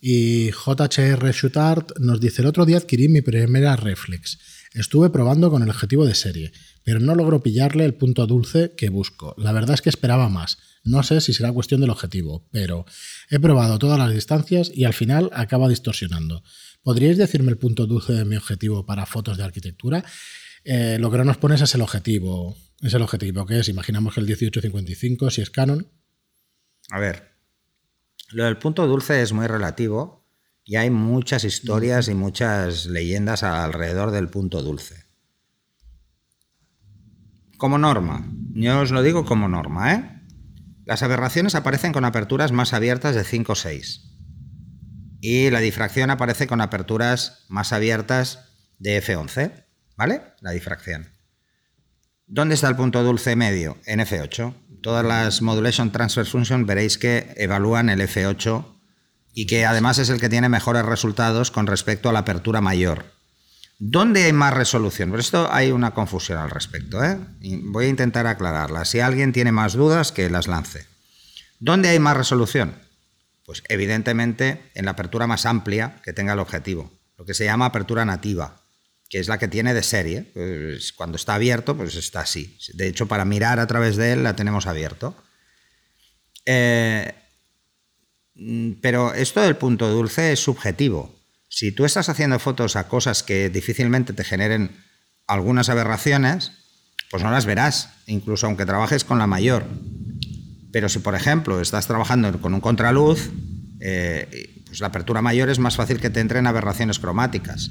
Y 0.00 0.50
JHR 0.50 1.30
Shootart 1.30 1.98
nos 2.00 2.20
dice, 2.20 2.42
el 2.42 2.48
otro 2.48 2.66
día 2.66 2.76
adquirí 2.76 3.08
mi 3.08 3.22
primera 3.22 3.76
reflex. 3.76 4.38
Estuve 4.74 5.10
probando 5.10 5.50
con 5.50 5.62
el 5.62 5.70
objetivo 5.70 6.04
de 6.04 6.14
serie, 6.14 6.52
pero 6.82 6.98
no 6.98 7.14
logro 7.14 7.42
pillarle 7.42 7.84
el 7.84 7.94
punto 7.94 8.26
dulce 8.26 8.74
que 8.76 8.88
busco. 8.88 9.34
La 9.38 9.52
verdad 9.52 9.74
es 9.74 9.82
que 9.82 9.90
esperaba 9.90 10.28
más. 10.28 10.58
No 10.82 11.02
sé 11.02 11.20
si 11.20 11.32
será 11.32 11.52
cuestión 11.52 11.80
del 11.80 11.90
objetivo, 11.90 12.48
pero 12.50 12.84
he 13.30 13.38
probado 13.38 13.78
todas 13.78 13.98
las 13.98 14.12
distancias 14.12 14.72
y 14.74 14.84
al 14.84 14.94
final 14.94 15.30
acaba 15.32 15.68
distorsionando. 15.68 16.42
¿Podríais 16.82 17.16
decirme 17.16 17.52
el 17.52 17.58
punto 17.58 17.86
dulce 17.86 18.12
de 18.12 18.24
mi 18.24 18.36
objetivo 18.36 18.84
para 18.84 19.06
fotos 19.06 19.36
de 19.36 19.44
arquitectura? 19.44 20.04
Eh, 20.64 20.98
lo 20.98 21.10
que 21.10 21.18
no 21.18 21.24
nos 21.24 21.38
pones 21.38 21.60
es 21.60 21.74
el 21.74 21.80
objetivo. 21.80 22.56
Es 22.80 22.94
el 22.94 23.02
objetivo 23.02 23.46
que 23.46 23.60
es, 23.60 23.68
imaginamos 23.68 24.14
que 24.14 24.20
el 24.20 24.26
1855, 24.26 25.30
si 25.30 25.42
es 25.42 25.50
Canon. 25.50 25.88
A 26.90 26.98
ver, 26.98 27.32
lo 28.30 28.44
del 28.44 28.58
punto 28.58 28.86
dulce 28.86 29.22
es 29.22 29.32
muy 29.32 29.46
relativo 29.46 30.26
y 30.64 30.76
hay 30.76 30.90
muchas 30.90 31.44
historias 31.44 32.08
y 32.08 32.14
muchas 32.14 32.86
leyendas 32.86 33.42
alrededor 33.42 34.10
del 34.10 34.28
punto 34.28 34.62
dulce. 34.62 35.04
Como 37.56 37.78
norma, 37.78 38.26
yo 38.54 38.80
os 38.80 38.90
lo 38.90 39.02
digo 39.02 39.24
como 39.24 39.48
norma, 39.48 39.94
¿eh? 39.94 40.22
Las 40.84 41.02
aberraciones 41.04 41.54
aparecen 41.54 41.92
con 41.92 42.04
aperturas 42.04 42.50
más 42.50 42.72
abiertas 42.72 43.14
de 43.14 43.22
5 43.22 43.52
o 43.52 43.54
6. 43.54 44.00
Y 45.20 45.50
la 45.50 45.60
difracción 45.60 46.10
aparece 46.10 46.48
con 46.48 46.60
aperturas 46.60 47.44
más 47.48 47.72
abiertas 47.72 48.50
de 48.78 49.00
F11, 49.00 49.61
¿vale? 49.96 50.22
La 50.40 50.50
difracción. 50.50 51.08
¿Dónde 52.26 52.54
está 52.54 52.68
el 52.68 52.76
punto 52.76 53.02
dulce 53.02 53.36
medio? 53.36 53.78
En 53.86 54.00
F8 54.00 54.54
todas 54.82 55.04
las 55.04 55.40
Modulation 55.40 55.92
Transfer 55.92 56.26
Function 56.26 56.66
veréis 56.66 56.98
que 56.98 57.32
evalúan 57.36 57.88
el 57.88 58.00
F8 58.00 58.66
y 59.32 59.46
que 59.46 59.64
además 59.64 59.98
es 59.98 60.10
el 60.10 60.20
que 60.20 60.28
tiene 60.28 60.48
mejores 60.48 60.84
resultados 60.84 61.50
con 61.50 61.66
respecto 61.66 62.10
a 62.10 62.12
la 62.12 62.18
apertura 62.20 62.60
mayor. 62.60 63.04
¿Dónde 63.78 64.24
hay 64.24 64.32
más 64.32 64.52
resolución? 64.52 65.10
Por 65.10 65.20
esto 65.20 65.48
hay 65.50 65.72
una 65.72 65.92
confusión 65.92 66.38
al 66.38 66.50
respecto. 66.50 67.02
¿eh? 67.02 67.18
voy 67.64 67.86
a 67.86 67.88
intentar 67.88 68.26
aclararla. 68.26 68.84
Si 68.84 69.00
alguien 69.00 69.32
tiene 69.32 69.50
más 69.50 69.72
dudas, 69.72 70.12
que 70.12 70.28
las 70.28 70.46
lance. 70.46 70.86
¿Dónde 71.58 71.88
hay 71.88 71.98
más 71.98 72.16
resolución? 72.16 72.74
Pues 73.46 73.62
evidentemente 73.68 74.70
en 74.74 74.84
la 74.84 74.92
apertura 74.92 75.26
más 75.26 75.46
amplia 75.46 76.00
que 76.04 76.12
tenga 76.12 76.34
el 76.34 76.38
objetivo, 76.38 76.92
lo 77.16 77.24
que 77.24 77.34
se 77.34 77.44
llama 77.44 77.66
apertura 77.66 78.04
nativa, 78.04 78.61
que 79.12 79.18
es 79.18 79.28
la 79.28 79.36
que 79.38 79.46
tiene 79.46 79.74
de 79.74 79.82
serie. 79.82 80.22
Pues 80.32 80.94
cuando 80.94 81.16
está 81.16 81.34
abierto, 81.34 81.76
pues 81.76 81.96
está 81.96 82.20
así. 82.20 82.56
De 82.72 82.88
hecho, 82.88 83.08
para 83.08 83.26
mirar 83.26 83.60
a 83.60 83.66
través 83.66 83.96
de 83.96 84.14
él 84.14 84.22
la 84.22 84.36
tenemos 84.36 84.66
abierto. 84.66 85.14
Eh, 86.46 87.12
pero 88.80 89.12
esto 89.12 89.42
del 89.42 89.56
punto 89.56 89.90
dulce 89.90 90.32
es 90.32 90.40
subjetivo. 90.40 91.14
Si 91.50 91.72
tú 91.72 91.84
estás 91.84 92.08
haciendo 92.08 92.38
fotos 92.38 92.74
a 92.74 92.88
cosas 92.88 93.22
que 93.22 93.50
difícilmente 93.50 94.14
te 94.14 94.24
generen 94.24 94.82
algunas 95.26 95.68
aberraciones, 95.68 96.52
pues 97.10 97.22
no 97.22 97.30
las 97.30 97.44
verás, 97.44 97.90
incluso 98.06 98.46
aunque 98.46 98.64
trabajes 98.64 99.04
con 99.04 99.18
la 99.18 99.26
mayor. 99.26 99.66
Pero 100.72 100.88
si, 100.88 101.00
por 101.00 101.14
ejemplo, 101.14 101.60
estás 101.60 101.86
trabajando 101.86 102.40
con 102.40 102.54
un 102.54 102.62
contraluz, 102.62 103.28
eh, 103.78 104.62
pues 104.64 104.80
la 104.80 104.86
apertura 104.86 105.20
mayor 105.20 105.50
es 105.50 105.58
más 105.58 105.76
fácil 105.76 106.00
que 106.00 106.08
te 106.08 106.20
entren 106.20 106.46
aberraciones 106.46 106.98
cromáticas. 106.98 107.70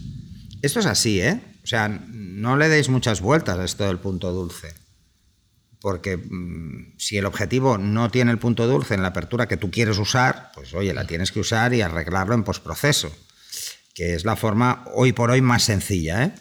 Esto 0.62 0.80
es 0.80 0.86
así, 0.86 1.22
¿eh? 1.22 1.42
O 1.64 1.68
sea, 1.68 1.88
no 1.88 2.58
le 2.58 2.70
deis 2.70 2.90
muchas 2.90 3.22
vueltas 3.22 3.58
a 3.58 3.66
esto 3.66 3.86
del 3.86 4.00
punto 4.00 4.32
dulce. 4.32 4.74
Porque 5.80 6.18
mm, 6.18 6.98
si 6.98 7.18
el 7.18 7.26
objetivo 7.26 7.78
no 7.78 8.10
tiene 8.10 8.32
el 8.32 8.40
punto 8.40 8.68
dulce 8.68 8.94
en 8.94 9.02
la 9.02 9.10
apertura 9.10 9.48
que 9.48 9.58
tú 9.58 9.72
quieres 9.72 9.98
usar, 9.98 10.52
pues 10.54 10.74
oye, 10.74 10.94
la 10.94 11.08
tienes 11.08 11.32
que 11.32 11.40
usar 11.40 11.74
y 11.74 11.82
arreglarlo 11.82 12.36
en 12.36 12.44
postproceso, 12.44 13.12
que 13.96 14.14
es 14.16 14.26
la 14.26 14.36
forma 14.36 14.86
hoy 14.94 15.14
por 15.14 15.32
hoy 15.32 15.42
más 15.42 15.64
sencilla. 15.64 16.24
¿eh? 16.24 16.34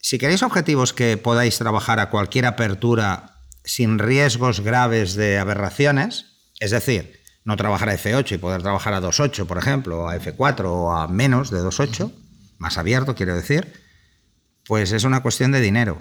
Si 0.00 0.18
queréis 0.18 0.42
objetivos 0.42 0.92
que 0.92 1.16
podáis 1.16 1.58
trabajar 1.58 2.00
a 2.00 2.10
cualquier 2.10 2.46
apertura 2.46 3.36
sin 3.64 3.98
riesgos 3.98 4.60
graves 4.60 5.14
de 5.14 5.38
aberraciones, 5.38 6.26
es 6.58 6.70
decir, 6.70 7.20
no 7.44 7.56
trabajar 7.56 7.88
a 7.88 7.94
F8 7.94 8.32
y 8.32 8.38
poder 8.38 8.62
trabajar 8.62 8.94
a 8.94 9.00
2.8, 9.00 9.46
por 9.46 9.58
ejemplo, 9.58 10.04
o 10.04 10.08
a 10.08 10.16
F4 10.16 10.64
o 10.64 10.92
a 10.92 11.08
menos 11.08 11.50
de 11.50 11.60
2.8, 11.60 12.12
más 12.62 12.78
abierto 12.78 13.16
quiero 13.16 13.34
decir, 13.34 13.74
pues 14.64 14.92
es 14.92 15.02
una 15.02 15.20
cuestión 15.20 15.50
de 15.50 15.60
dinero. 15.60 16.00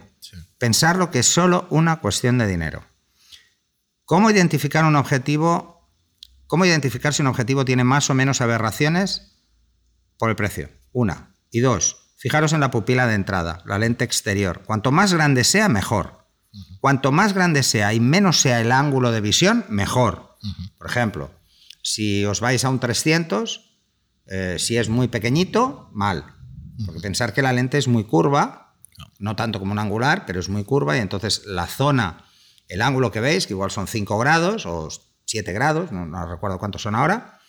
Pensar 0.60 0.96
lo 0.96 1.10
que 1.10 1.20
es 1.20 1.26
solo 1.26 1.68
una 1.72 2.00
cuestión 2.00 2.38
de 2.38 2.48
dinero. 2.48 2.84
¿Cómo 4.06 4.30
identificar 4.30 4.86
un 4.86 4.96
objetivo? 4.96 5.90
¿Cómo 6.46 6.64
identificar 6.66 7.14
si 7.14 7.24
un 7.24 7.28
objetivo 7.28 7.66
tiene 7.66 7.84
más 7.84 8.12
o 8.12 8.14
menos 8.14 8.42
aberraciones? 8.42 9.40
Por 10.20 10.30
el 10.30 10.36
precio. 10.36 10.70
Una. 10.92 11.34
Y 11.50 11.62
dos, 11.62 12.14
fijaros 12.18 12.54
en 12.54 12.60
la 12.60 12.70
pupila 12.70 13.08
de 13.08 13.16
entrada, 13.16 13.64
la 13.66 13.80
lente 13.80 14.06
exterior. 14.06 14.62
Cuanto 14.64 14.92
más 14.92 15.14
grande 15.14 15.44
sea, 15.44 15.68
mejor. 15.68 16.28
Cuanto 16.80 17.12
más 17.12 17.34
grande 17.34 17.64
sea 17.64 17.94
y 17.94 18.00
menos 18.00 18.40
sea 18.40 18.62
el 18.62 18.72
ángulo 18.72 19.12
de 19.12 19.22
visión, 19.22 19.66
mejor. 19.68 20.38
Por 20.78 20.88
ejemplo, 20.88 21.32
si 21.82 22.24
os 22.26 22.40
vais 22.40 22.64
a 22.64 22.70
un 22.70 22.80
300, 22.80 23.80
eh, 24.28 24.58
si 24.60 24.78
es 24.78 24.90
muy 24.90 25.08
pequeñito, 25.08 25.90
mal. 25.94 26.41
Porque 26.86 27.02
pensar 27.02 27.34
que 27.34 27.42
la 27.42 27.54
lente 27.54 27.78
es 27.78 27.88
muy 27.88 28.04
curva, 28.04 28.76
no 29.20 29.36
tanto 29.36 29.60
como 29.60 29.72
un 29.72 29.80
angular, 29.80 30.26
pero 30.26 30.40
es 30.40 30.50
muy 30.50 30.64
curva 30.64 30.98
y 30.98 31.00
entonces 31.00 31.46
la 31.46 31.68
zona, 31.68 32.26
el 32.68 32.82
ángulo 32.82 33.12
que 33.12 33.20
veis, 33.20 33.48
que 33.48 33.54
igual 33.54 33.72
son 33.72 33.88
5 33.88 34.18
grados 34.18 34.66
o 34.66 34.90
7 35.26 35.54
grados, 35.54 35.92
no, 35.92 36.26
recuerdo 36.28 36.60
cuántos 36.60 36.82
son 36.82 36.96
ahora, 36.96 37.40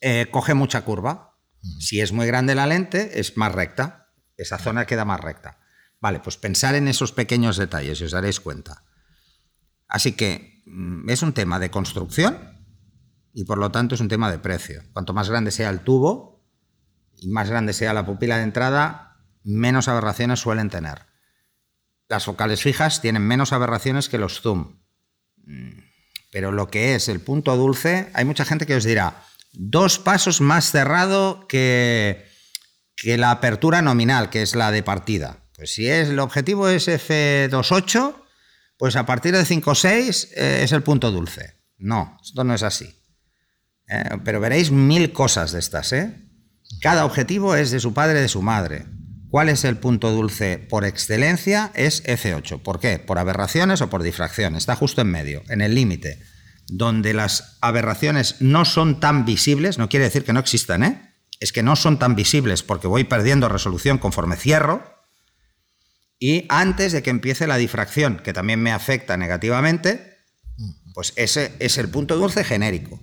eh, 0.00 0.28
coge 0.30 0.54
mucha 0.54 0.84
curva. 0.84 1.38
Si 1.78 2.00
es 2.00 2.12
muy 2.12 2.26
grande 2.26 2.54
la 2.54 2.66
lente, 2.66 3.20
es 3.20 3.36
más 3.36 3.52
recta. 3.52 4.10
Esa 4.36 4.58
zona 4.58 4.86
queda 4.86 5.04
más 5.04 5.20
recta. 5.20 5.58
Vale, 6.00 6.18
pues 6.18 6.36
pensar 6.36 6.74
en 6.74 6.88
esos 6.88 7.12
pequeños 7.12 7.56
detalles 7.56 8.00
y 8.00 8.04
os 8.04 8.10
daréis 8.10 8.40
cuenta. 8.40 8.84
Así 9.86 10.12
que 10.12 10.62
mm, 10.66 11.08
es 11.08 11.22
un 11.22 11.32
tema 11.32 11.58
de 11.60 11.70
construcción 11.70 12.66
y 13.32 13.44
por 13.44 13.58
lo 13.58 13.70
tanto 13.70 13.94
es 13.94 14.00
un 14.00 14.08
tema 14.08 14.30
de 14.30 14.38
precio. 14.38 14.82
Cuanto 14.92 15.12
más 15.12 15.28
grande 15.28 15.50
sea 15.50 15.70
el 15.70 15.80
tubo 15.80 16.31
y 17.22 17.28
más 17.28 17.48
grande 17.48 17.72
sea 17.72 17.94
la 17.94 18.04
pupila 18.06 18.36
de 18.36 18.44
entrada, 18.44 19.16
menos 19.44 19.88
aberraciones 19.88 20.40
suelen 20.40 20.70
tener. 20.70 21.06
Las 22.08 22.24
focales 22.24 22.62
fijas 22.62 23.00
tienen 23.00 23.22
menos 23.22 23.52
aberraciones 23.52 24.08
que 24.08 24.18
los 24.18 24.40
zoom. 24.40 24.80
Mm, 25.44 25.78
pero 26.30 26.52
lo 26.52 26.70
que 26.70 26.94
es 26.94 27.08
el 27.08 27.20
punto 27.20 27.56
dulce, 27.56 28.10
hay 28.14 28.24
mucha 28.24 28.44
gente 28.44 28.66
que 28.66 28.76
os 28.76 28.84
dirá, 28.84 29.24
dos 29.52 29.98
pasos 29.98 30.40
más 30.40 30.70
cerrado 30.70 31.46
que, 31.46 32.26
que 32.96 33.18
la 33.18 33.30
apertura 33.30 33.82
nominal, 33.82 34.30
que 34.30 34.42
es 34.42 34.54
la 34.54 34.70
de 34.70 34.82
partida. 34.82 35.38
Pues 35.56 35.74
si 35.74 35.88
es, 35.88 36.08
el 36.08 36.18
objetivo 36.18 36.68
es 36.68 36.88
F28, 36.88 38.14
pues 38.76 38.96
a 38.96 39.06
partir 39.06 39.32
de 39.32 39.42
5.6 39.42 40.28
eh, 40.34 40.60
es 40.64 40.72
el 40.72 40.82
punto 40.82 41.10
dulce. 41.10 41.60
No, 41.78 42.18
esto 42.22 42.44
no 42.44 42.54
es 42.54 42.62
así. 42.62 42.98
Eh, 43.88 44.18
pero 44.24 44.40
veréis 44.40 44.70
mil 44.70 45.12
cosas 45.12 45.52
de 45.52 45.58
estas. 45.58 45.92
¿eh? 45.92 46.16
Cada 46.82 47.04
objetivo 47.04 47.54
es 47.54 47.70
de 47.70 47.78
su 47.78 47.94
padre, 47.94 48.20
de 48.20 48.28
su 48.28 48.42
madre. 48.42 48.86
¿Cuál 49.30 49.48
es 49.48 49.64
el 49.64 49.76
punto 49.76 50.10
dulce 50.10 50.58
por 50.58 50.84
excelencia? 50.84 51.70
Es 51.76 52.02
F8. 52.02 52.60
¿Por 52.60 52.80
qué? 52.80 52.98
¿Por 52.98 53.20
aberraciones 53.20 53.80
o 53.82 53.88
por 53.88 54.02
difracción? 54.02 54.56
Está 54.56 54.74
justo 54.74 55.00
en 55.00 55.06
medio, 55.06 55.44
en 55.48 55.60
el 55.60 55.76
límite, 55.76 56.20
donde 56.66 57.14
las 57.14 57.56
aberraciones 57.60 58.40
no 58.40 58.64
son 58.64 58.98
tan 58.98 59.24
visibles, 59.24 59.78
no 59.78 59.88
quiere 59.88 60.06
decir 60.06 60.24
que 60.24 60.32
no 60.32 60.40
existan, 60.40 60.82
¿eh? 60.82 61.14
es 61.38 61.52
que 61.52 61.62
no 61.62 61.76
son 61.76 62.00
tan 62.00 62.16
visibles 62.16 62.64
porque 62.64 62.88
voy 62.88 63.04
perdiendo 63.04 63.48
resolución 63.48 63.98
conforme 63.98 64.34
cierro, 64.34 64.82
y 66.18 66.46
antes 66.48 66.90
de 66.90 67.04
que 67.04 67.10
empiece 67.10 67.46
la 67.46 67.58
difracción, 67.58 68.18
que 68.24 68.32
también 68.32 68.60
me 68.60 68.72
afecta 68.72 69.16
negativamente, 69.16 70.18
pues 70.94 71.12
ese 71.14 71.54
es 71.60 71.78
el 71.78 71.88
punto 71.88 72.16
dulce 72.16 72.42
genérico. 72.42 73.00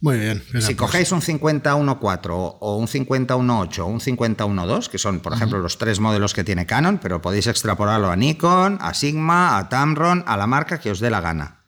Muy 0.00 0.18
bien. 0.18 0.42
Si 0.60 0.74
cogéis 0.74 1.10
un 1.12 1.22
50.1.4 1.22 2.56
o 2.60 2.76
un 2.76 2.86
50.1.8 2.86 3.78
o 3.78 3.86
un 3.86 4.00
50.1.2, 4.00 4.88
que 4.88 4.98
son, 4.98 5.20
por 5.20 5.32
ejemplo, 5.32 5.58
los 5.58 5.78
tres 5.78 6.00
modelos 6.00 6.34
que 6.34 6.44
tiene 6.44 6.66
Canon, 6.66 6.98
pero 6.98 7.22
podéis 7.22 7.46
extrapolarlo 7.46 8.10
a 8.10 8.16
Nikon, 8.16 8.78
a 8.80 8.92
Sigma, 8.92 9.58
a 9.58 9.68
Tamron, 9.68 10.22
a 10.26 10.36
la 10.36 10.46
marca 10.46 10.78
que 10.80 10.90
os 10.90 11.00
dé 11.00 11.08
la 11.08 11.20
gana. 11.20 11.64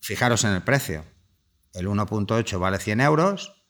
Fijaros 0.00 0.44
en 0.44 0.52
el 0.52 0.62
precio. 0.62 1.04
El 1.72 1.88
1.8 1.88 2.58
vale 2.60 2.78
100 2.78 3.00
euros, 3.00 3.64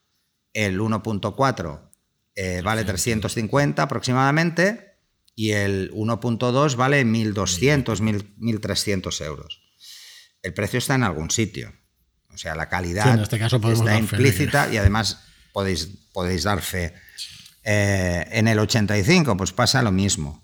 el 0.53 0.79
1.4 0.79 1.91
eh, 2.37 2.61
vale 2.62 2.85
350 2.85 3.83
aproximadamente 3.83 4.99
y 5.35 5.53
el 5.53 5.91
1.2 5.93 6.76
vale 6.76 7.05
1.200, 7.05 7.85
1.300 8.38 9.25
euros. 9.25 9.62
El 10.43 10.53
precio 10.53 10.79
está 10.79 10.97
en 10.97 11.05
algún 11.05 11.31
sitio. 11.31 11.73
O 12.35 12.38
sea, 12.38 12.55
la 12.55 12.69
calidad 12.69 13.19
este 13.21 13.37
está 13.45 13.97
implícita 13.97 14.73
y 14.73 14.76
además 14.76 15.21
podéis, 15.53 15.88
podéis 16.12 16.43
dar 16.43 16.61
fe. 16.61 16.95
Eh, 17.62 18.26
en 18.33 18.49
el 18.49 18.59
85, 18.59 19.37
pues 19.37 19.53
pasa 19.53 19.83
lo 19.83 19.93
mismo. 19.93 20.43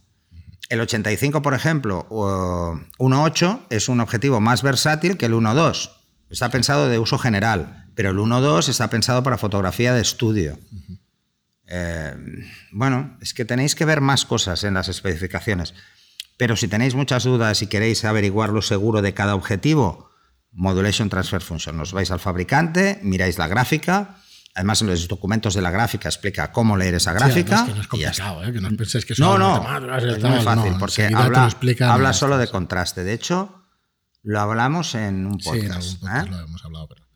El 0.68 0.80
85, 0.80 1.42
por 1.42 1.54
ejemplo, 1.54 2.06
1.8 2.08 3.66
es 3.70 3.88
un 3.88 4.00
objetivo 4.00 4.40
más 4.40 4.62
versátil 4.62 5.16
que 5.16 5.26
el 5.26 5.34
1.2. 5.34 5.90
Está 6.30 6.48
pensado 6.48 6.88
de 6.88 7.00
uso 7.00 7.18
general, 7.18 7.86
pero 7.96 8.10
el 8.10 8.18
1.2 8.18 8.68
está 8.68 8.88
pensado 8.88 9.24
para 9.24 9.36
fotografía 9.36 9.92
de 9.92 10.00
estudio. 10.00 10.58
Eh, 11.66 12.14
bueno, 12.70 13.16
es 13.20 13.34
que 13.34 13.44
tenéis 13.44 13.74
que 13.74 13.84
ver 13.84 14.00
más 14.00 14.24
cosas 14.24 14.62
en 14.62 14.74
las 14.74 14.88
especificaciones. 14.88 15.74
Pero 16.36 16.56
si 16.56 16.68
tenéis 16.68 16.94
muchas 16.94 17.24
dudas 17.24 17.62
y 17.62 17.66
queréis 17.66 18.04
averiguar 18.04 18.50
lo 18.50 18.62
seguro 18.62 19.02
de 19.02 19.12
cada 19.12 19.34
objetivo, 19.34 20.09
Modulation 20.52 21.08
Transfer 21.08 21.40
Function. 21.40 21.80
Os 21.80 21.92
vais 21.92 22.10
al 22.10 22.20
fabricante, 22.20 22.98
miráis 23.02 23.38
la 23.38 23.48
gráfica. 23.48 24.16
Además, 24.54 24.82
en 24.82 24.88
los 24.88 25.06
documentos 25.06 25.54
de 25.54 25.62
la 25.62 25.70
gráfica 25.70 26.08
explica 26.08 26.50
cómo 26.50 26.76
leer 26.76 26.94
esa 26.94 27.12
gráfica. 27.12 27.64
que 27.66 27.74
no 27.74 27.80
es 27.80 27.86
complicado, 27.86 28.44
¿eh? 28.44 28.52
que 28.52 28.60
no 28.60 28.68
penséis 28.76 29.06
que 29.06 29.14
No, 29.18 29.38
no, 29.38 29.96
es 29.96 30.22
muy 30.22 30.40
fácil, 30.40 30.74
porque 30.78 31.06
habla, 31.06 31.50
habla 31.88 32.12
solo 32.12 32.36
de 32.36 32.48
contraste. 32.48 33.04
De 33.04 33.12
hecho, 33.12 33.64
lo 34.22 34.40
hablamos 34.40 34.94
en 34.94 35.26
un 35.26 35.38
podcast. 35.38 35.82
Sí, 35.82 35.98
en 36.02 36.16
¿eh? 36.16 36.30
lo 36.30 36.40
hemos 36.40 36.64
hablado, 36.64 36.88
pero... 36.88 37.10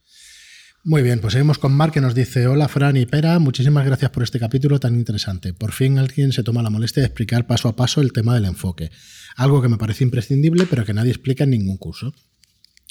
Muy 0.86 1.00
bien, 1.00 1.20
pues 1.20 1.32
seguimos 1.32 1.56
con 1.56 1.72
Mark 1.72 1.94
que 1.94 2.02
nos 2.02 2.14
dice, 2.14 2.46
hola 2.46 2.68
Fran 2.68 2.98
y 2.98 3.06
Pera, 3.06 3.38
muchísimas 3.38 3.86
gracias 3.86 4.10
por 4.10 4.22
este 4.22 4.38
capítulo 4.38 4.78
tan 4.78 4.94
interesante. 4.94 5.54
Por 5.54 5.72
fin 5.72 5.98
alguien 5.98 6.30
se 6.30 6.42
toma 6.42 6.62
la 6.62 6.68
molestia 6.68 7.00
de 7.00 7.06
explicar 7.06 7.46
paso 7.46 7.68
a 7.68 7.76
paso 7.76 8.02
el 8.02 8.12
tema 8.12 8.34
del 8.34 8.44
enfoque, 8.44 8.90
algo 9.34 9.62
que 9.62 9.68
me 9.68 9.78
parece 9.78 10.04
imprescindible 10.04 10.66
pero 10.68 10.84
que 10.84 10.92
nadie 10.92 11.10
explica 11.10 11.44
en 11.44 11.50
ningún 11.50 11.78
curso. 11.78 12.12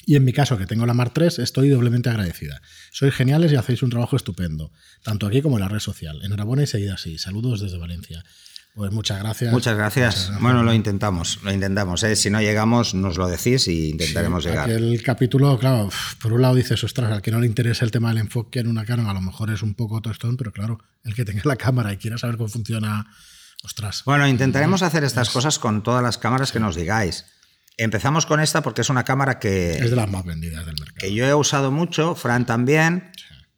Y 0.06 0.16
en 0.16 0.24
mi 0.24 0.32
caso, 0.32 0.58
que 0.58 0.66
tengo 0.66 0.86
la 0.86 0.94
Mar 0.94 1.12
3, 1.12 1.38
estoy 1.38 1.68
doblemente 1.68 2.10
agradecida. 2.10 2.60
Sois 2.90 3.14
geniales 3.14 3.52
y 3.52 3.56
hacéis 3.56 3.82
un 3.82 3.90
trabajo 3.90 4.16
estupendo, 4.16 4.72
tanto 5.02 5.26
aquí 5.26 5.42
como 5.42 5.56
en 5.56 5.62
la 5.62 5.68
red 5.68 5.80
social. 5.80 6.20
Enhorabuena 6.22 6.64
y 6.64 6.66
seguida 6.66 6.94
así. 6.94 7.18
Saludos 7.18 7.60
desde 7.60 7.78
Valencia. 7.78 8.24
Pues 8.74 8.90
muchas 8.90 9.20
gracias. 9.20 9.52
Muchas 9.52 9.76
gracias. 9.76 10.32
Bueno, 10.40 10.64
lo 10.64 10.74
intentamos, 10.74 11.38
lo 11.44 11.52
intentamos. 11.52 12.02
¿eh? 12.02 12.16
Si 12.16 12.28
no 12.28 12.40
llegamos, 12.40 12.92
nos 12.94 13.16
lo 13.16 13.28
decís 13.28 13.68
y 13.68 13.90
intentaremos 13.90 14.44
llegar. 14.44 14.68
El 14.68 15.00
capítulo, 15.00 15.56
claro, 15.60 15.88
por 16.20 16.32
un 16.32 16.42
lado 16.42 16.56
dices, 16.56 16.82
ostras, 16.82 17.12
al 17.12 17.22
que 17.22 17.30
no 17.30 17.38
le 17.38 17.46
interesa 17.46 17.84
el 17.84 17.92
tema 17.92 18.08
del 18.08 18.18
enfoque 18.18 18.58
en 18.58 18.66
una 18.66 18.84
Canon, 18.84 19.06
a 19.06 19.14
lo 19.14 19.20
mejor 19.20 19.50
es 19.50 19.62
un 19.62 19.74
poco 19.74 20.02
tostón, 20.02 20.36
pero 20.36 20.50
claro, 20.50 20.80
el 21.04 21.14
que 21.14 21.24
tenga 21.24 21.42
la 21.44 21.54
cámara 21.54 21.92
y 21.92 21.98
quiera 21.98 22.18
saber 22.18 22.36
cómo 22.36 22.48
funciona, 22.48 23.06
ostras. 23.62 24.02
Bueno, 24.04 24.26
intentaremos 24.26 24.82
hacer 24.82 25.04
estas 25.04 25.30
cosas 25.30 25.60
con 25.60 25.84
todas 25.84 26.02
las 26.02 26.18
cámaras 26.18 26.50
que 26.50 26.58
nos 26.58 26.74
digáis. 26.74 27.26
Empezamos 27.76 28.26
con 28.26 28.40
esta 28.40 28.62
porque 28.62 28.82
es 28.82 28.90
una 28.90 29.04
cámara 29.04 29.38
que, 29.38 29.72
Es 29.72 29.90
de 29.90 29.96
las 29.96 30.08
más 30.10 30.24
vendidas 30.24 30.64
del 30.66 30.76
mercado. 30.78 30.96
que 30.98 31.12
yo 31.12 31.26
he 31.26 31.34
usado 31.34 31.70
mucho, 31.72 32.14
Fran 32.14 32.46
también, 32.46 33.10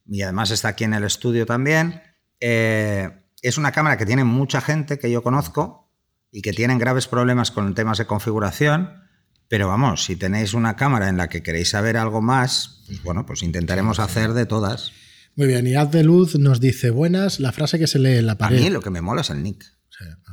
y 0.07 0.23
además 0.23 0.51
está 0.51 0.69
aquí 0.69 0.85
en 0.85 0.95
el 0.95 1.05
estudio 1.05 1.45
también. 1.47 2.03
Eh, 2.41 3.11
es 3.43 3.59
una 3.59 3.73
cámara 3.73 3.97
que 3.99 4.07
tiene 4.07 4.25
mucha 4.25 4.61
gente 4.61 4.99
que 4.99 5.11
yo 5.11 5.23
conozco 5.23 5.93
y 6.33 6.43
que 6.43 6.53
tienen 6.53 6.79
graves 6.79 7.07
problemas 7.09 7.51
con 7.51 7.75
temas 7.75 7.99
de 7.99 8.07
configuración. 8.07 9.03
Pero 9.49 9.69
vamos, 9.69 10.05
si 10.05 10.17
tenéis 10.17 10.55
una 10.55 10.75
cámara 10.77 11.09
en 11.09 11.17
la 11.19 11.29
que 11.29 11.43
queréis 11.43 11.71
saber 11.71 11.97
algo 11.97 12.21
más, 12.21 12.83
pues 12.87 13.03
bueno, 13.03 13.27
pues 13.27 13.43
intentaremos 13.43 14.01
hacer 14.01 14.33
de 14.33 14.45
todas. 14.47 14.91
Muy 15.37 15.47
bien, 15.47 15.67
y 15.67 15.75
Haz 15.77 15.91
de 15.93 16.03
Luz 16.03 16.35
nos 16.37 16.61
dice, 16.61 16.91
buenas, 16.91 17.39
la 17.39 17.53
frase 17.53 17.79
que 17.79 17.87
se 17.87 17.99
lee 17.99 18.17
en 18.17 18.27
la 18.27 18.33
A 18.33 18.39
pared. 18.39 18.59
mí 18.61 18.71
lo 18.71 18.81
que 18.81 18.91
me 18.91 19.03
mola 19.03 19.21
es 19.21 19.31
el 19.31 19.43
nick. 19.43 19.63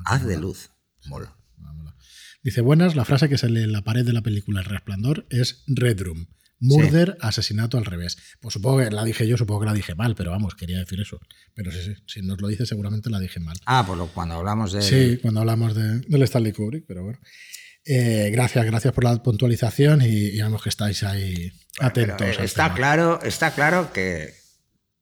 Haz 0.05 0.23
de 0.25 0.37
luz. 0.37 0.71
Mola. 1.05 1.35
Dice, 2.43 2.61
buenas, 2.61 2.95
la 2.95 3.05
frase 3.05 3.29
que 3.29 3.37
se 3.37 3.49
lee 3.49 3.63
en 3.63 3.71
la 3.71 3.83
pared 3.83 4.05
de 4.05 4.13
la 4.13 4.21
película 4.21 4.59
El 4.59 4.65
Resplandor 4.65 5.25
es 5.29 5.63
Red 5.67 6.01
Room. 6.01 6.27
Murder, 6.59 7.17
asesinato 7.19 7.77
al 7.77 7.83
revés. 7.85 8.17
Pues 8.39 8.53
supongo 8.53 8.79
que 8.79 8.89
la 8.91 9.03
dije 9.03 9.27
yo, 9.27 9.35
supongo 9.37 9.61
que 9.61 9.65
la 9.65 9.73
dije 9.73 9.95
mal, 9.95 10.15
pero 10.15 10.31
vamos, 10.31 10.55
quería 10.55 10.77
decir 10.79 10.99
eso. 11.01 11.19
Pero 11.53 11.71
sí, 11.71 11.79
sí, 11.83 11.95
si 12.07 12.21
nos 12.21 12.39
lo 12.41 12.47
dice 12.47 12.65
seguramente 12.65 13.09
la 13.09 13.19
dije 13.19 13.39
mal. 13.41 13.57
Ah, 13.65 13.83
pues 13.85 13.99
cuando 14.13 14.35
hablamos 14.35 14.71
de... 14.71 14.81
Sí, 14.81 15.17
cuando 15.21 15.41
hablamos 15.41 15.75
de- 15.75 15.99
del 15.99 16.21
Stanley 16.23 16.53
Kubrick, 16.53 16.85
pero 16.87 17.03
bueno. 17.03 17.19
Eh, 17.85 18.29
gracias, 18.31 18.65
gracias 18.65 18.93
por 18.93 19.03
la 19.03 19.21
puntualización 19.21 20.01
y, 20.03 20.05
y 20.05 20.41
vemos 20.41 20.63
que 20.63 20.69
estáis 20.69 21.03
ahí 21.03 21.51
Bueno, 21.79 21.89
atentos. 21.89 22.21
eh, 22.39 22.43
está 22.45 22.65
tema. 22.65 22.75
claro, 22.75 23.19
está 23.23 23.51
claro 23.53 23.91
que 23.91 24.33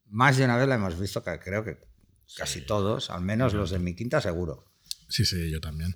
más 0.07 0.37
de 0.37 0.45
una 0.45 0.57
vez 0.57 0.67
la 0.67 0.75
hemos 0.75 0.99
visto, 0.99 1.23
que 1.23 1.37
creo 1.39 1.63
que 1.63 1.77
casi 2.37 2.61
todos, 2.61 3.11
al 3.11 3.21
menos 3.21 3.53
los 3.53 3.69
de 3.69 3.77
mi 3.77 3.95
quinta 3.95 4.19
seguro. 4.19 4.65
Sí, 5.09 5.25
sí, 5.25 5.51
yo 5.51 5.59
también. 5.59 5.93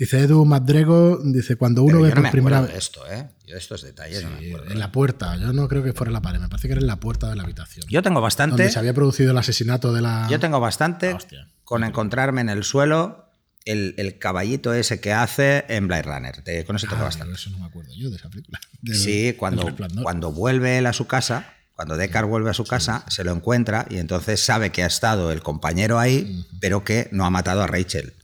Dice 0.00 0.18
Edu 0.20 0.44
Madrego, 0.46 1.20
dice, 1.22 1.56
cuando 1.56 1.82
uno 1.82 1.98
Pero 1.98 2.02
ve 2.04 2.08
yo 2.08 2.14
no 2.14 2.20
por 2.20 2.22
me 2.24 2.30
primera 2.32 2.56
acuerdo 2.56 2.74
vez... 2.74 2.74
de 2.74 2.78
esto, 2.78 3.06
¿eh? 3.12 3.28
Yo 3.46 3.52
de 3.54 3.60
estos 3.60 3.82
detalles 3.82 4.24
no 4.24 4.30
me 4.30 4.38
Sí, 4.40 4.48
acuerdo. 4.48 4.72
en 4.72 4.78
la 4.78 4.90
puerta, 4.92 5.36
yo 5.36 5.52
no 5.52 5.68
creo 5.68 5.82
que 5.84 5.92
fuera 5.92 6.08
en 6.08 6.14
la 6.14 6.22
pared, 6.22 6.40
me 6.40 6.48
parece 6.48 6.68
que 6.68 6.72
era 6.72 6.80
en 6.80 6.86
la 6.86 6.96
puerta 6.96 7.28
de 7.28 7.36
la 7.36 7.42
habitación. 7.42 7.84
Yo 7.88 8.02
tengo 8.02 8.20
bastante, 8.22 8.56
donde 8.56 8.72
se 8.72 8.78
había 8.78 8.94
producido 8.94 9.30
el 9.32 9.38
asesinato 9.38 9.92
de 9.92 10.00
la... 10.00 10.26
yo 10.30 10.40
tengo 10.40 10.58
bastante 10.58 11.12
Hostia. 11.12 11.46
con 11.64 11.84
encontrarme 11.84 12.40
en 12.40 12.48
el 12.48 12.64
suelo 12.64 13.26
el, 13.66 13.94
el 13.98 14.18
caballito 14.18 14.72
ese 14.72 15.00
que 15.00 15.12
hace 15.12 15.66
en 15.68 15.86
Blade 15.86 16.02
Runner. 16.02 16.42
Te- 16.42 16.64
con 16.64 16.76
eso 16.76 16.86
tengo 16.88 17.02
Ah, 17.02 17.04
bastante. 17.04 17.34
eso 17.34 17.50
no 17.50 17.58
me 17.58 17.66
acuerdo 17.66 17.92
yo 17.94 18.08
de 18.08 18.16
esa 18.16 18.30
película. 18.30 18.58
Del- 18.80 18.96
Sí, 18.96 19.34
cuando, 19.38 19.68
cuando 20.02 20.32
vuelve 20.32 20.78
él 20.78 20.86
a 20.86 20.94
su 20.94 21.06
casa, 21.06 21.52
cuando 21.74 21.98
Deckard 21.98 22.26
vuelve 22.26 22.48
a 22.48 22.54
su 22.54 22.64
casa, 22.64 23.04
se 23.08 23.22
lo 23.22 23.32
encuentra 23.32 23.86
y 23.90 23.98
entonces 23.98 24.40
sabe 24.40 24.70
que 24.70 24.82
ha 24.82 24.86
estado 24.86 25.30
el 25.30 25.42
compañero 25.42 25.98
ahí, 25.98 26.46
pero 26.58 26.84
que 26.84 27.08
no 27.12 27.26
ha 27.26 27.30
matado 27.30 27.62
a 27.62 27.66
Rachel. 27.66 28.14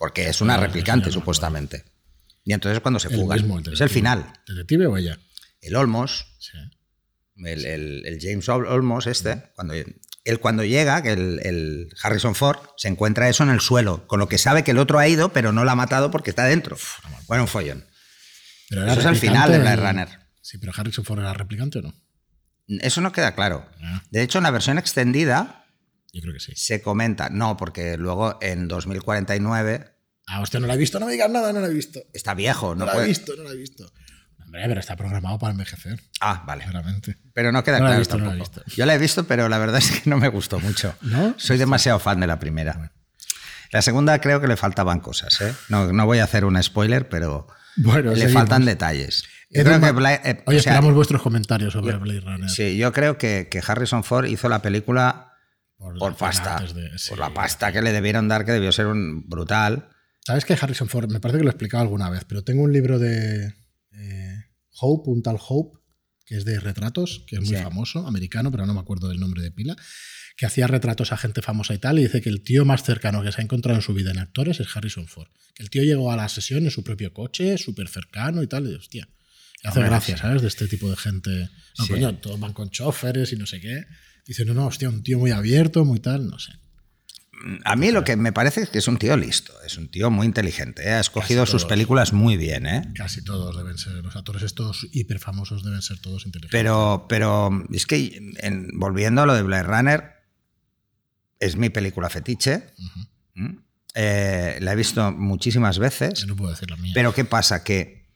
Porque 0.00 0.28
es 0.30 0.40
una 0.40 0.54
Ah, 0.54 0.56
replicante, 0.56 1.04
no 1.04 1.10
me 1.10 1.12
supuestamente. 1.12 1.84
Y 2.42 2.54
entonces 2.54 2.78
es 2.78 2.82
cuando 2.82 2.98
se 2.98 3.10
mismo, 3.10 3.60
es 3.70 3.80
el 3.82 3.90
final. 3.90 4.32
¿Detective 4.48 4.86
o 4.86 4.96
ella? 4.96 5.18
El 5.60 5.76
Olmos, 5.76 6.26
Sí. 6.38 6.56
el, 7.44 7.66
el- 7.66 8.06
el 8.06 8.18
James 8.18 8.48
Ol- 8.48 8.66
Olmos 8.66 9.06
este, 9.06 9.50
cuando, 9.54 9.74
él 9.74 10.40
cuando 10.40 10.64
llega, 10.64 11.02
que 11.02 11.12
el, 11.12 11.38
el 11.44 11.94
Harrison 12.02 12.34
Ford, 12.34 12.56
se 12.78 12.88
encuentra 12.88 13.28
eso 13.28 13.42
en 13.42 13.50
el 13.50 13.60
suelo, 13.60 14.06
con 14.06 14.18
lo 14.20 14.26
que 14.26 14.38
sabe 14.38 14.64
que 14.64 14.70
el 14.70 14.78
otro 14.78 14.98
ha 14.98 15.06
ido, 15.06 15.34
pero 15.34 15.52
no 15.52 15.64
lo 15.64 15.70
ha 15.70 15.76
matado 15.76 16.10
porque 16.10 16.30
está 16.30 16.44
dentro. 16.46 16.78
Bueno, 17.28 17.42
un 17.44 17.48
follón. 17.48 17.84
Pero 18.70 18.86
Eso 18.90 19.00
es 19.00 19.06
el 19.06 19.16
final 19.16 19.52
de 19.52 19.58
Blade 19.58 19.76
Runner. 19.86 20.08
Sí, 20.40 20.56
pero 20.56 20.72
Harrison 20.74 21.04
Ford 21.04 21.20
era 21.20 21.34
replicante 21.34 21.80
o 21.80 21.82
no? 21.82 21.94
Eso 22.80 23.02
no 23.02 23.12
queda 23.12 23.34
claro. 23.34 23.68
Ah. 23.82 24.02
De 24.10 24.22
hecho, 24.22 24.38
en 24.38 24.44
la 24.44 24.50
versión 24.50 24.78
extendida 24.78 25.59
Yo 26.12 26.20
creo 26.22 26.34
que 26.34 26.40
sí. 26.40 26.52
se 26.56 26.82
comenta, 26.82 27.28
no, 27.30 27.56
porque 27.56 27.96
luego 27.96 28.38
en 28.40 28.66
2049 28.68 29.94
Ah, 30.26 30.40
hostia, 30.42 30.60
no 30.60 30.66
la 30.68 30.74
he 30.74 30.76
visto, 30.76 31.00
no 31.00 31.06
me 31.06 31.12
digas 31.12 31.28
nada, 31.30 31.52
no 31.52 31.60
la 31.60 31.66
he 31.66 31.72
visto. 31.74 32.00
está 32.12 32.34
viejo, 32.34 32.68
No, 32.74 32.80
no 32.80 32.86
la 32.86 32.92
puede- 32.92 33.06
he 33.06 33.08
visto, 33.08 33.34
no 33.36 33.42
la 33.42 33.50
he 33.50 33.56
visto. 33.56 33.90
Hombre, 34.44 34.62
pero 34.68 34.78
está 34.80 34.96
programado 34.96 35.38
para 35.38 35.52
envejecer, 35.52 36.00
Ah, 36.20 36.44
vale. 36.46 36.64
claramente. 36.64 37.16
Pero 37.34 37.50
no 37.52 37.62
queda 37.64 37.78
No 37.80 37.86
claro 37.86 37.98
visto, 37.98 38.16
no 38.18 38.28
tampoco. 38.30 38.60
visto. 38.60 38.76
Yo 38.76 38.86
la 38.86 38.94
he 38.94 38.98
visto, 38.98 39.24
pero 39.24 39.48
la 39.48 39.58
verdad 39.58 39.78
es 39.78 39.90
que 39.90 40.08
no 40.10 40.18
me 40.18 40.28
gustó 40.28 40.58
mucho. 40.60 40.94
¿No? 41.02 41.34
Soy 41.36 41.58
demasiado 41.58 41.98
fan 41.98 42.20
de 42.20 42.26
la 42.28 42.38
primera. 42.38 42.92
La 43.72 43.82
segunda 43.82 44.20
creo 44.20 44.40
que 44.40 44.48
le 44.48 44.56
faltaban 44.56 45.00
cosas. 45.00 45.40
¿eh? 45.40 45.54
No, 45.68 45.92
no 45.92 46.06
voy 46.06 46.18
a 46.18 46.24
hacer 46.24 46.44
un 46.44 46.60
spoiler, 46.62 47.08
pero 47.08 47.46
Bueno, 47.76 48.10
le 48.10 48.16
seguimos. 48.16 48.34
faltan 48.42 48.64
detalles. 48.64 49.24
Yo 49.50 49.64
creo 49.64 49.80
que 49.80 49.92
Bla- 49.92 50.14
eh, 50.24 50.42
Oye, 50.46 50.58
o 50.58 50.62
sea, 50.62 50.72
esperamos 50.72 50.94
vuestros 50.94 51.22
comentarios 51.22 51.72
sobre 51.72 51.96
Blade 51.96 52.20
Runner. 52.20 52.48
sí, 52.50 52.76
yo 52.76 52.92
creo 52.92 53.18
que, 53.18 53.48
que 53.50 53.60
Harrison 53.66 54.04
Ford 54.04 54.26
hizo 54.26 54.48
la 54.48 54.62
película 54.62 55.29
Por 55.98 56.16
pasta. 56.16 56.58
antes 56.58 56.74
de- 56.74 56.98
sí. 56.98 57.08
Por 57.10 57.18
la 57.18 57.32
pasta 57.32 57.72
que 57.72 57.80
le 57.82 57.92
debieron 57.92 58.28
dar, 58.28 58.44
que 58.44 58.52
debió 58.52 58.70
ser 58.70 58.86
un 58.86 59.28
brutal. 59.28 59.88
¿Sabes 60.24 60.44
que 60.44 60.52
Harrison 60.52 60.88
Ford? 60.88 61.10
Me 61.10 61.20
parece 61.20 61.38
que 61.38 61.44
lo 61.44 61.50
he 61.50 61.52
explicado 61.52 61.82
alguna 61.82 62.10
vez, 62.10 62.24
pero 62.28 62.44
tengo 62.44 62.62
un 62.62 62.72
libro 62.72 62.98
de 62.98 63.54
eh, 63.92 64.44
Hope, 64.80 65.10
un 65.10 65.22
tal 65.22 65.36
Hope, 65.40 65.78
que 66.26 66.36
es 66.36 66.44
de 66.44 66.60
retratos, 66.60 67.24
que 67.26 67.36
es 67.36 67.42
muy 67.42 67.56
Sí. 67.56 67.62
famoso, 67.62 68.06
americano, 68.06 68.50
pero 68.52 68.66
no 68.66 68.74
me 68.74 68.80
acuerdo 68.80 69.08
del 69.08 69.18
nombre 69.18 69.42
de 69.42 69.50
pila, 69.50 69.74
que 70.36 70.46
hacía 70.46 70.66
retratos 70.66 71.12
a 71.12 71.16
gente 71.16 71.42
famosa 71.42 71.74
y 71.74 71.78
tal, 71.78 71.98
y 71.98 72.02
dice 72.02 72.20
que 72.20 72.28
el 72.28 72.42
tío 72.42 72.64
más 72.64 72.82
cercano 72.84 73.22
que 73.22 73.32
se 73.32 73.40
ha 73.40 73.44
encontrado 73.44 73.76
en 73.78 73.82
su 73.82 73.94
vida 73.94 74.10
en 74.10 74.18
actores 74.18 74.60
es 74.60 74.74
Harrison 74.76 75.06
Ford. 75.08 75.28
Que 75.54 75.62
el 75.62 75.70
tío 75.70 75.82
llegó 75.82 76.12
a 76.12 76.16
la 76.16 76.28
sesión 76.28 76.64
en 76.64 76.70
su 76.70 76.84
propio 76.84 77.12
coche, 77.12 77.58
súper 77.58 77.88
cercano 77.88 78.42
y 78.42 78.46
tal, 78.46 78.68
y 78.70 78.74
hostia. 78.74 79.08
Hace 79.64 79.80
gracia, 79.80 80.16
¿sabes? 80.16 80.40
De 80.42 80.48
este 80.48 80.68
tipo 80.68 80.88
de 80.88 80.96
gente. 80.96 81.50
No, 81.78 81.84
Sí. 81.84 81.92
coño, 81.92 82.14
todos 82.18 82.38
van 82.40 82.52
con 82.54 82.70
choferes 82.70 83.32
y 83.32 83.36
no 83.36 83.46
sé 83.46 83.60
qué. 83.60 83.84
Dice, 84.26 84.44
no, 84.44 84.54
no, 84.54 84.66
hostia, 84.66 84.88
un 84.88 85.02
tío 85.02 85.18
muy 85.18 85.30
abierto, 85.32 85.84
muy 85.84 86.00
tal, 86.00 86.28
no 86.28 86.38
sé. 86.38 86.52
A 87.64 87.74
mí 87.74 87.90
lo 87.90 88.04
que 88.04 88.16
me 88.16 88.32
parece 88.32 88.60
es 88.62 88.68
que 88.68 88.78
es 88.78 88.86
un 88.86 88.98
tío 88.98 89.16
listo, 89.16 89.54
es 89.64 89.78
un 89.78 89.88
tío 89.90 90.10
muy 90.10 90.26
inteligente. 90.26 90.82
¿eh? 90.84 90.92
Ha 90.92 91.00
escogido 91.00 91.42
Casi 91.42 91.52
sus 91.52 91.62
todos. 91.62 91.70
películas 91.70 92.12
muy 92.12 92.36
bien, 92.36 92.66
¿eh? 92.66 92.82
Casi 92.94 93.24
todos 93.24 93.56
deben 93.56 93.78
ser, 93.78 93.94
los 94.04 94.14
actores 94.14 94.42
estos 94.42 94.86
hiper 94.92 95.18
famosos 95.20 95.64
deben 95.64 95.80
ser 95.80 95.98
todos 96.00 96.26
inteligentes. 96.26 96.52
Pero, 96.52 97.06
pero 97.08 97.50
es 97.72 97.86
que 97.86 98.34
en- 98.40 98.68
volviendo 98.78 99.22
a 99.22 99.26
lo 99.26 99.34
de 99.34 99.42
Blade 99.42 99.62
Runner, 99.62 100.04
es 101.38 101.56
mi 101.56 101.70
película 101.70 102.10
fetiche. 102.10 102.74
¿Mm? 103.34 103.56
Eh, 103.94 104.58
la 104.60 104.72
he 104.74 104.76
visto 104.76 105.10
muchísimas 105.10 105.78
veces. 105.78 106.20
Yo 106.20 106.26
no 106.26 106.36
puedo 106.36 106.50
decir 106.50 106.68
la 106.70 106.76
mía. 106.76 106.92
Pero 106.94 107.14
¿qué 107.14 107.24
pasa? 107.24 107.64
Que, 107.64 108.06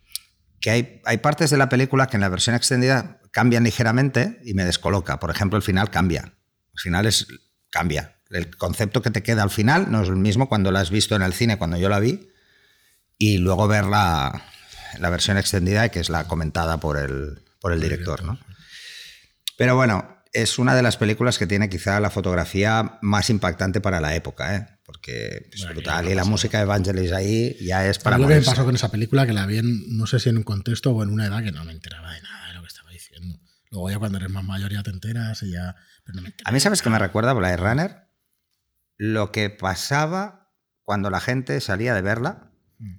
que 0.61 0.69
hay, 0.71 1.01
hay 1.07 1.17
partes 1.19 1.49
de 1.49 1.57
la 1.57 1.71
película 1.71 2.09
que 2.09 2.19
en 2.19 2.21
la 2.21 2.29
versión 2.29 2.55
extendida 2.55 3.21
cambian 3.35 3.65
ligeramente 3.65 4.41
y 4.45 4.55
me 4.55 4.65
descoloca. 4.65 5.19
Por 5.19 5.33
ejemplo, 5.33 5.57
el 5.57 5.65
final 5.65 5.91
cambia. 5.91 6.35
El 6.73 6.81
final 6.81 7.05
es, 7.05 7.27
cambia. 7.69 8.21
El 8.31 8.57
concepto 8.57 9.03
que 9.03 9.11
te 9.11 9.25
queda 9.25 9.43
al 9.43 9.51
final 9.51 9.91
no 9.91 10.03
es 10.03 10.09
el 10.09 10.15
mismo 10.15 10.49
cuando 10.49 10.71
la 10.71 10.79
has 10.79 10.91
visto 10.91 11.17
en 11.17 11.23
el 11.23 11.33
cine, 11.33 11.59
cuando 11.59 11.77
yo 11.77 11.89
la 11.89 11.99
vi, 11.99 12.31
y 13.19 13.39
luego 13.39 13.67
ver 13.67 13.87
la, 13.87 14.45
la 15.01 15.11
versión 15.11 15.37
extendida, 15.37 15.89
que 15.89 15.99
es 15.99 16.11
la 16.11 16.29
comentada 16.29 16.79
por 16.79 16.97
el, 16.97 17.43
por 17.59 17.73
el 17.73 17.81
director. 17.81 18.23
¿no? 18.23 18.39
Pero 19.59 19.75
bueno, 19.75 20.23
es 20.33 20.61
una 20.61 20.77
de 20.77 20.83
las 20.83 20.97
películas 20.97 21.37
que 21.37 21.49
tiene 21.49 21.69
quizá 21.69 21.99
la 21.99 22.11
fotografía 22.11 22.99
más 23.03 23.31
impactante 23.31 23.81
para 23.81 24.01
la 24.01 24.15
época, 24.15 24.57
¿eh? 24.57 24.67
porque 24.85 25.49
es 25.53 25.61
Bueno, 25.61 25.75
brutal. 25.75 26.09
Y 26.09 26.15
la 26.15 26.25
música 26.25 26.59
de 26.59 26.65
Evangelis 26.65 27.13
ahí 27.13 27.57
ya 27.65 27.87
es 27.89 27.99
para 27.99 28.19
lo 28.19 28.29
que 28.29 28.35
me 28.35 28.43
pasó 28.43 28.65
con 28.65 28.75
esa 28.75 28.91
película, 28.91 29.27
que 29.27 29.33
la 29.33 29.47
vi 29.47 29.59
en, 29.59 29.97
no 29.97 30.07
sé 30.07 30.21
si 30.21 30.29
en 30.29 30.37
un 30.37 30.43
contexto 30.43 30.93
o 30.93 31.03
en 31.03 31.11
una 31.11 31.27
edad 31.27 31.43
que 31.43 31.53
no 31.53 31.65
me 31.65 31.73
enteraba 31.73 32.13
de 32.13 32.21
nada 32.21 32.49
de 32.49 32.55
lo 32.55 32.61
que 32.63 32.69
estaba 32.69 32.91
diciendo. 32.91 33.39
Luego 33.75 33.91
ya 33.91 33.99
cuando 33.99 34.19
eres 34.19 34.31
más 34.31 34.45
mayor 34.45 34.73
ya 34.73 34.83
te 34.83 34.91
enteras 34.91 35.43
y 35.43 35.51
ya... 35.53 35.75
Pero 36.05 36.17
no 36.17 36.23
me 36.23 36.29
enteraba. 36.29 36.51
A 36.51 36.53
mí, 36.53 36.61
¿sabes 36.61 36.81
qué 36.81 36.91
me 36.91 36.99
recuerda 36.99 37.33
Blade 37.33 37.57
Runner? 37.57 38.09
Lo 38.97 39.33
que 39.33 39.51
pasaba 39.51 40.51
cuando 40.83 41.11
la 41.11 41.21
gente 41.21 41.61
salía 41.61 41.93
de 41.95 42.03
verla, 42.03 42.51
Mm. 42.79 42.97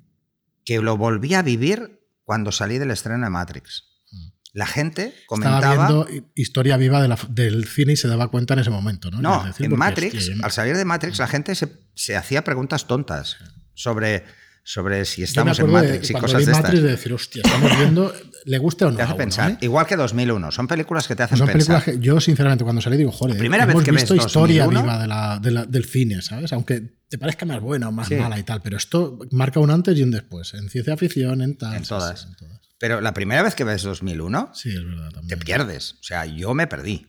que 0.66 0.80
lo 0.82 0.98
volvía 0.98 1.40
a 1.40 1.42
vivir 1.44 2.02
cuando 2.24 2.52
salí 2.52 2.78
del 2.78 2.92
estreno 2.92 3.24
de 3.24 3.30
Matrix. 3.30 3.84
Mm. 4.12 4.28
La 4.54 4.66
gente 4.66 5.08
Estaba 5.08 5.26
comentaba... 5.28 5.76
viendo 5.88 6.08
hi- 6.10 6.32
historia 6.36 6.78
viva 6.78 7.02
de 7.02 7.08
la- 7.10 7.20
del 7.30 7.66
cine 7.66 7.94
y 7.94 7.96
se 7.98 8.08
daba 8.08 8.30
cuenta 8.30 8.54
en 8.56 8.60
ese 8.62 8.70
momento, 8.70 9.12
¿no? 9.12 9.22
No, 9.22 9.44
decir, 9.46 9.66
en 9.68 9.76
Matrix, 9.78 10.32
al 10.44 10.52
salir 10.52 10.76
de 10.78 10.86
Matrix, 10.86 11.20
la 11.20 11.28
gente 11.28 11.56
se, 11.56 11.72
se 11.94 12.16
hacía 12.18 12.44
preguntas 12.44 12.88
tontas 12.88 13.38
sobre, 13.74 14.24
sobre 14.68 15.06
si 15.06 15.22
estamos 15.22 15.60
en 15.60 15.68
de 15.68 15.72
Matrix 15.72 16.10
y 16.10 16.14
cosas 16.14 16.40
vi 16.40 16.46
de 16.46 16.52
estas. 16.52 16.64
Matrix 16.64 16.84
de 16.84 16.90
decir, 16.90 17.14
hostia, 17.14 17.44
estamos 17.46 17.78
viendo, 17.78 18.12
¿le 18.46 18.58
guste 18.58 18.84
o 18.86 18.90
no? 18.90 18.98
Te 18.98 19.04
hace 19.04 19.12
a 19.12 19.14
uno, 19.16 19.24
pensar. 19.24 19.52
eh? 19.52 19.58
Igual 19.62 19.86
que 19.86 19.96
2001. 19.96 20.52
Son 20.52 20.68
películas 20.68 21.08
que 21.08 21.16
te 21.16 21.22
hacen 21.24 21.38
Son 21.38 21.46
pensar. 21.48 21.82
películas 21.84 21.84
que 22.00 22.06
yo, 22.06 22.20
sinceramente, 22.20 22.64
cuando 22.64 22.82
salí 22.82 22.98
digo, 22.98 23.12
joder, 23.12 23.38
primera 23.38 23.64
hemos 23.66 23.76
vez 23.76 23.86
que 23.86 23.92
ves 23.92 24.02
visto 24.02 24.16
historia 24.16 24.64
2001, 24.66 24.82
viva 24.82 25.02
de 25.02 25.08
la- 25.08 25.40
de 25.40 25.52
la- 25.52 25.66
del 25.66 25.86
cine, 25.86 26.22
¿sabes? 26.24 26.52
Aunque 26.52 26.82
te 27.08 27.18
parezca 27.20 27.46
más 27.46 27.62
buena 27.62 27.90
o 27.90 27.92
más 27.92 28.08
Sí. 28.08 28.16
mala 28.16 28.40
y 28.40 28.44
tal, 28.44 28.62
pero 28.64 28.76
esto 28.78 29.20
marca 29.32 29.60
un 29.60 29.70
antes 29.70 29.96
y 29.98 30.02
un 30.02 30.10
después. 30.10 30.54
En 30.56 30.68
ciencia 30.70 30.98
ficción, 30.98 31.44
en 31.44 31.56
tal. 31.58 31.76
En 31.76 31.84
sí, 31.84 31.90
todas. 31.90 32.22
sí, 32.22 32.28
en 32.30 32.36
todas. 32.36 32.60
Pero 32.80 33.00
la 33.02 33.14
primera 33.14 33.44
vez 33.44 33.54
que 33.56 33.64
ves 33.64 33.84
2001, 33.84 34.50
Sí, 34.54 34.70
es 34.70 34.84
verdad 34.84 35.12
también. 35.12 35.28
te 35.28 35.38
pierdes. 35.46 35.94
O 36.00 36.04
sea, 36.04 36.26
yo 36.26 36.54
me 36.56 36.66
perdí. 36.68 37.08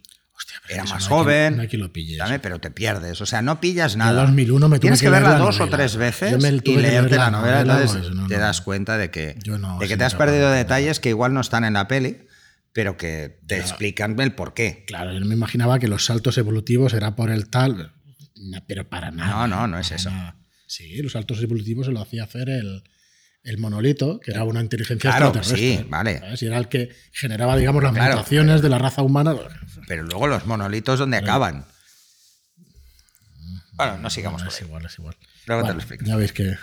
Era 0.69 0.85
más 0.85 1.09
no 1.09 1.16
joven. 1.16 1.57
no 1.57 1.62
hay 1.62 1.69
quien 1.69 1.83
lo 1.83 1.92
pille. 1.92 2.16
Dame, 2.16 2.35
eso. 2.37 2.42
pero 2.42 2.59
te 2.61 2.71
pierdes. 2.71 3.21
O 3.21 3.27
sea, 3.27 3.42
no 3.42 3.61
pillas 3.61 3.97
nada. 3.97 4.23
2001 4.23 4.69
me 4.69 4.77
tuve 4.77 4.81
Tienes 4.81 5.01
que, 5.01 5.11
verla 5.11 5.31
la 5.31 5.38
dos 5.38 5.57
o 5.57 5.59
novela. 5.61 5.77
tres 5.77 5.97
veces 5.97 6.33
y 6.64 6.77
leerte 6.77 7.16
la 7.16 7.25
la 7.25 7.31
novela. 7.31 7.61
entonces 7.61 8.11
no, 8.12 8.27
te 8.27 8.35
no. 8.35 8.40
das 8.40 8.61
cuenta 8.61 8.99
de 8.99 9.11
que, 9.11 9.37
no, 9.47 9.79
de 9.79 9.88
que 9.88 9.97
te 9.97 10.05
has 10.05 10.14
no, 10.14 10.19
perdido 10.19 10.45
no, 10.45 10.51
no. 10.51 10.57
detalles 10.57 11.01
que 11.01 11.11
igual 11.11 11.35
no 11.35 11.40
están 11.40 11.64
en 11.64 11.75
la 11.75 11.88
peli, 11.88 12.19
pero 12.73 12.97
que 12.97 13.38
te 13.47 13.59
explican 13.59 14.19
el 14.21 14.33
porqué. 14.35 14.85
Claro, 14.87 15.12
yo 15.12 15.21
no 15.21 15.27
me 15.27 15.35
imaginaba 15.35 15.79
que 15.79 15.88
los 15.88 16.05
saltos 16.05 16.38
evolutivos 16.38 16.92
era 16.95 17.16
por 17.16 17.31
el 17.31 17.49
tal. 17.49 17.92
No, 18.37 18.62
pero 18.66 18.88
para 18.88 19.11
nada. 19.11 19.47
No, 19.47 19.57
no, 19.57 19.66
no 19.66 19.79
es 19.79 19.92
eso. 19.92 20.11
nada. 20.11 20.37
Sí, 20.66 21.01
los 21.01 21.12
saltos 21.12 21.42
evolutivos 21.42 21.87
se 21.87 21.92
lo 21.92 22.01
hacía 22.03 22.25
hacer 22.25 22.49
el, 22.49 22.83
el 23.47 23.59
monolito, 23.59 24.21
que 24.21 24.33
era 24.33 24.45
una 24.45 24.61
inteligencia 24.61 25.11
Claro, 25.11 25.29
extraterrestre. 25.29 25.59
sí, 25.83 25.87
vale. 25.89 26.19
¿sabes? 26.19 26.43
Y 26.43 26.47
era 26.47 26.59
el 26.59 26.69
que 26.69 26.91
generaba, 27.13 27.57
digamos, 27.57 27.83
las 27.83 27.93
Claro. 27.93 28.17
mutaciones 28.17 28.61
de 28.63 28.69
la 28.69 28.79
raza 28.79 29.03
humana. 29.03 29.35
Pero 29.89 30.03
luego 30.03 30.27
los 30.27 30.47
monolitos, 30.47 30.99
¿dónde 30.99 31.17
acaban? 31.17 31.65
Bueno, 33.73 33.99
no 33.99 34.11
sigamos 34.11 34.41
Bueno, 34.43 34.51
es 34.51 34.61
ahí. 34.61 34.67
igual, 34.67 34.87
es 34.87 34.99
igual. 34.99 35.17
Luego 35.47 35.63
te 35.63 35.65
Bueno, 35.67 35.75
lo 35.75 35.81
explico. 35.81 36.05
Ya 36.07 36.17
veis 36.17 36.33
que, 36.33 36.57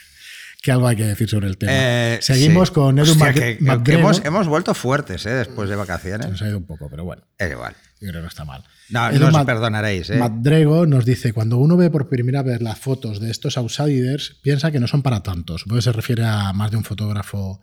que 0.62 0.72
algo 0.72 0.86
hay 0.88 0.96
que 0.96 1.04
decir 1.04 1.28
sobre 1.28 1.48
el 1.48 1.58
tema. 1.58 1.72
Eh, 1.74 2.18
Seguimos 2.22 2.68
sí. 2.68 2.74
con 2.74 2.98
Edu 2.98 3.10
Hostia, 3.10 3.26
Mac- 3.26 3.34
que- 3.34 3.58
que 3.58 3.64
McGregor. 3.64 4.00
hemos, 4.00 4.24
hemos 4.24 4.46
vuelto 4.48 4.74
fuertes 4.74 5.26
¿eh? 5.26 5.30
después 5.30 5.68
de 5.68 5.74
Se 5.74 5.78
vacaciones. 5.78 6.28
nos 6.30 6.42
ha 6.42 6.48
ido 6.48 6.58
un 6.58 6.66
poco, 6.66 6.88
pero 6.88 7.04
bueno, 7.04 7.22
Es 7.38 7.50
igual. 7.50 7.74
Yo 8.00 8.08
creo 8.08 8.14
que 8.14 8.20
no 8.22 8.28
está 8.28 8.44
mal. 8.44 8.64
No, 8.88 9.10
no 9.18 9.26
os 9.28 9.32
perdonaréis. 9.46 10.10
¿eh? 10.10 10.16
Madrego 10.16 10.86
nos 10.86 11.04
dice, 11.04 11.32
cuando 11.32 11.58
uno 11.58 11.76
ve 11.76 11.90
por 11.90 12.08
primera 12.08 12.42
vez 12.42 12.60
las 12.62 12.78
fotos 12.78 13.20
de 13.20 13.30
estos 13.30 13.56
outsiders, 13.58 14.36
piensa 14.42 14.70
que 14.72 14.80
no 14.80 14.86
son 14.88 15.02
para 15.02 15.22
tantos. 15.22 15.60
Supongo 15.62 15.78
que 15.78 15.82
se 15.82 15.92
refiere 15.92 16.24
a 16.24 16.52
más 16.52 16.70
de 16.70 16.76
un 16.78 16.84
fotógrafo 16.84 17.60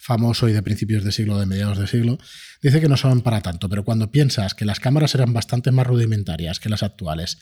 famoso 0.00 0.48
y 0.48 0.52
de 0.52 0.62
principios 0.62 1.04
de 1.04 1.12
siglo, 1.12 1.38
de 1.38 1.46
mediados 1.46 1.78
de 1.78 1.86
siglo. 1.86 2.18
Dice 2.62 2.80
que 2.80 2.88
no 2.88 2.96
son 2.96 3.20
para 3.22 3.40
tanto, 3.40 3.68
pero 3.68 3.84
cuando 3.84 4.10
piensas 4.10 4.54
que 4.54 4.64
las 4.64 4.80
cámaras 4.80 5.14
eran 5.14 5.32
bastante 5.32 5.70
más 5.72 5.86
rudimentarias 5.86 6.60
que 6.60 6.68
las 6.68 6.82
actuales 6.82 7.38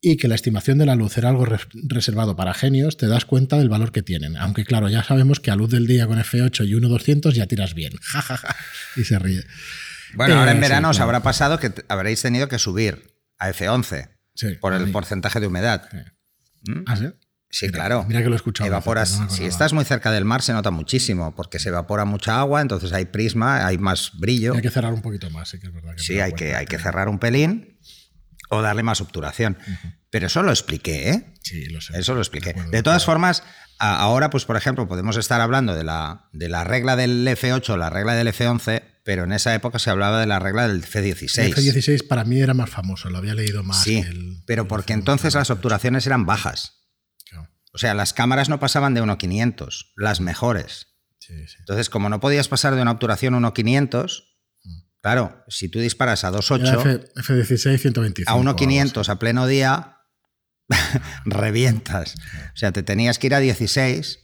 y 0.00 0.16
que 0.18 0.28
la 0.28 0.34
estimación 0.34 0.78
de 0.78 0.86
la 0.86 0.94
luz 0.94 1.16
era 1.16 1.30
algo 1.30 1.46
res- 1.46 1.68
reservado 1.88 2.36
para 2.36 2.54
genios, 2.54 2.96
te 2.96 3.06
das 3.06 3.24
cuenta 3.24 3.56
del 3.58 3.68
valor 3.68 3.92
que 3.92 4.02
tienen. 4.02 4.36
Aunque 4.36 4.64
claro, 4.64 4.88
ya 4.88 5.02
sabemos 5.02 5.40
que 5.40 5.50
a 5.50 5.56
luz 5.56 5.70
del 5.70 5.86
día 5.86 6.06
con 6.06 6.18
F8 6.18 6.66
y 6.68 6.72
1.200 6.74 7.32
ya 7.32 7.46
tiras 7.46 7.74
bien. 7.74 7.92
Y 8.96 9.04
se 9.04 9.18
ríe. 9.18 9.44
Bueno, 10.14 10.38
ahora 10.38 10.52
Eh, 10.52 10.54
en 10.54 10.58
sí, 10.58 10.62
verano 10.62 10.90
os 10.90 10.96
claro. 10.96 11.08
habrá 11.10 11.22
pasado 11.22 11.58
que 11.58 11.72
habréis 11.88 12.22
tenido 12.22 12.48
que 12.48 12.58
subir 12.58 13.14
a 13.38 13.48
F11 13.50 14.10
Sí, 14.34 14.54
por 14.60 14.72
el 14.74 14.86
sí. 14.86 14.92
porcentaje 14.92 15.40
de 15.40 15.46
humedad. 15.46 15.88
¿Mm? 16.66 16.82
¿Ah, 16.86 16.96
sí? 16.96 17.06
Sí, 17.48 17.66
Mira, 17.66 17.78
claro. 17.78 18.04
mira 18.08 18.20
que 18.22 18.26
lo 18.28 18.34
he 18.34 18.36
escuchado 18.36 18.66
Evaporas. 18.68 19.10
veces, 19.12 19.20
no 19.20 19.26
me 19.30 19.32
si 19.36 19.44
estás 19.44 19.72
muy 19.72 19.84
cerca 19.84 20.10
del 20.10 20.24
mar 20.24 20.42
se 20.42 20.52
nota 20.52 20.70
muchísimo 20.70 21.34
porque 21.34 21.58
se 21.58 21.68
evapora 21.70 22.04
mucha 22.04 22.38
agua, 22.40 22.60
entonces 22.60 22.92
hay 22.92 23.06
prisma, 23.06 23.66
hay 23.66 23.78
más 23.78 24.10
brillo. 24.18 24.54
Hay 24.54 24.60
que 24.62 24.70
cerrar 24.70 24.92
un 24.92 25.00
poquito 25.00 25.30
más, 25.30 25.48
sí 25.48 25.58
que 25.58 25.68
es 25.68 25.72
verdad. 25.72 25.94
que 25.96 26.02
Sí, 26.02 26.20
hay 26.20 26.32
que, 26.32 26.54
hay 26.54 26.66
que 26.66 26.78
cerrar 26.78 27.08
un 27.08 27.18
pelín 27.18 27.78
o 28.50 28.60
darle 28.62 28.82
más 28.82 29.00
obturación. 29.00 29.56
Pero 30.10 30.26
eso 30.26 30.42
lo 30.42 30.50
expliqué, 30.50 31.10
¿eh? 31.10 31.34
Sí, 31.42 31.66
lo 31.66 31.80
sé. 31.80 31.98
Eso 31.98 32.14
lo 32.14 32.20
expliqué. 32.20 32.52
De 32.52 32.62
de 32.70 32.82
todas 32.82 33.04
formas, 33.04 33.42
ahora, 33.78 34.28
pues 34.30 34.44
por 34.44 34.56
ejemplo, 34.56 34.86
podemos 34.88 35.16
estar 35.16 35.40
hablando 35.40 35.74
de 35.74 35.84
la, 35.84 36.28
de 36.32 36.48
la 36.48 36.64
regla 36.64 36.96
del 36.96 37.26
F8, 37.26 37.76
la 37.78 37.90
regla 37.90 38.14
del 38.14 38.28
F11, 38.28 38.82
pero 39.06 39.22
en 39.22 39.30
esa 39.32 39.54
época 39.54 39.78
se 39.78 39.88
hablaba 39.88 40.18
de 40.20 40.26
la 40.26 40.40
regla 40.40 40.66
del 40.66 40.78
El 40.78 40.84
F16. 40.84 41.54
F16 41.54 42.06
para 42.08 42.24
mí 42.24 42.40
era 42.40 42.54
más 42.54 42.68
famoso, 42.68 43.08
lo 43.08 43.18
había 43.18 43.34
leído 43.34 43.62
más. 43.62 43.82
Sí, 43.84 44.02
que 44.02 44.08
el- 44.08 44.42
pero 44.46 44.66
porque 44.66 44.92
F11. 44.92 44.98
entonces 44.98 45.34
las 45.34 45.48
obturaciones 45.50 46.06
eran 46.08 46.26
bajas. 46.26 46.82
Claro, 47.30 47.48
O 47.72 47.78
sea, 47.78 47.94
las 47.94 48.12
cámaras 48.12 48.48
no 48.48 48.58
pasaban 48.58 48.94
de 48.94 49.02
1.500, 49.02 49.92
las 49.96 50.20
mejores. 50.20 50.88
Sí, 51.20 51.34
sí. 51.46 51.54
Entonces, 51.60 51.88
como 51.88 52.08
no 52.08 52.18
podías 52.20 52.48
pasar 52.48 52.74
de 52.74 52.82
una 52.82 52.90
obturación 52.90 53.34
1.500, 53.34 54.24
claro, 55.00 55.44
si 55.48 55.68
tú 55.68 55.78
disparas 55.78 56.24
a 56.24 56.28
Era 56.28 56.38
2.8 56.38 56.80
F, 57.16 57.22
F16 57.44 57.78
125. 57.78 58.28
a 58.30 58.34
o 58.34 58.40
algo 58.40 58.52
1.500 58.58 59.08
a 59.08 59.18
pleno 59.20 59.46
día, 59.46 59.98
revientas. 61.24 62.14
O 62.54 62.56
sea, 62.56 62.72
te 62.72 62.82
tenías 62.82 63.18
que 63.20 63.28
ir 63.28 63.34
a 63.34 63.40
16 63.40 64.18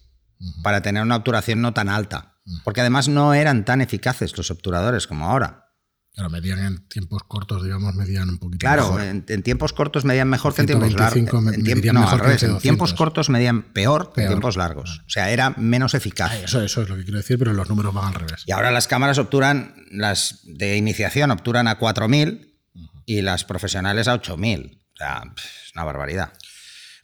para 0.64 0.82
tener 0.82 1.02
una 1.04 1.16
obturación 1.16 1.60
no 1.62 1.72
tan 1.72 1.88
alta. 1.88 2.31
Porque 2.64 2.80
además 2.80 3.08
no 3.08 3.34
eran 3.34 3.64
tan 3.64 3.80
eficaces 3.80 4.36
los 4.36 4.50
obturadores 4.50 5.06
como 5.06 5.26
ahora. 5.26 5.68
Claro, 6.14 6.28
medían 6.28 6.58
en 6.58 6.86
tiempos 6.88 7.22
cortos, 7.26 7.64
digamos, 7.64 7.94
medían 7.94 8.28
un 8.28 8.36
poquito 8.38 8.58
Claro, 8.58 8.82
mejor. 8.92 9.00
en, 9.02 9.24
en 9.26 9.42
tiempos 9.42 9.72
cortos 9.72 10.04
medían 10.04 10.28
mejor 10.28 10.54
que 10.54 10.60
en 10.60 10.66
tiempos 10.66 10.88
125 10.88 11.36
largos. 11.40 11.54
En 11.54 11.64
tiemp- 11.64 11.92
no, 11.94 12.00
mejor 12.00 12.12
al 12.14 12.20
que 12.20 12.26
revés. 12.26 12.42
en 12.42 12.50
En 12.50 12.58
tiempos 12.58 12.90
200. 12.90 12.98
cortos 12.98 13.30
medían 13.30 13.62
peor 13.72 14.12
que 14.12 14.20
en 14.22 14.28
tiempos 14.28 14.56
largos. 14.58 15.00
O 15.06 15.08
sea, 15.10 15.30
era 15.30 15.54
menos 15.56 15.94
eficaz. 15.94 16.30
Ah, 16.32 16.38
eso, 16.40 16.60
eso 16.60 16.82
es 16.82 16.88
lo 16.90 16.96
que 16.96 17.04
quiero 17.04 17.16
decir, 17.16 17.38
pero 17.38 17.54
los 17.54 17.66
números 17.70 17.94
van 17.94 18.08
al 18.08 18.14
revés. 18.14 18.42
Y 18.44 18.52
ahora 18.52 18.70
las 18.70 18.88
cámaras 18.88 19.16
obturan, 19.16 19.74
las 19.90 20.40
de 20.44 20.76
iniciación 20.76 21.30
obturan 21.30 21.66
a 21.66 21.78
4.000 21.78 22.52
y 23.06 23.22
las 23.22 23.44
profesionales 23.44 24.06
a 24.06 24.20
8.000. 24.20 24.80
O 24.92 24.96
sea, 24.98 25.22
es 25.34 25.72
una 25.74 25.84
barbaridad. 25.84 26.34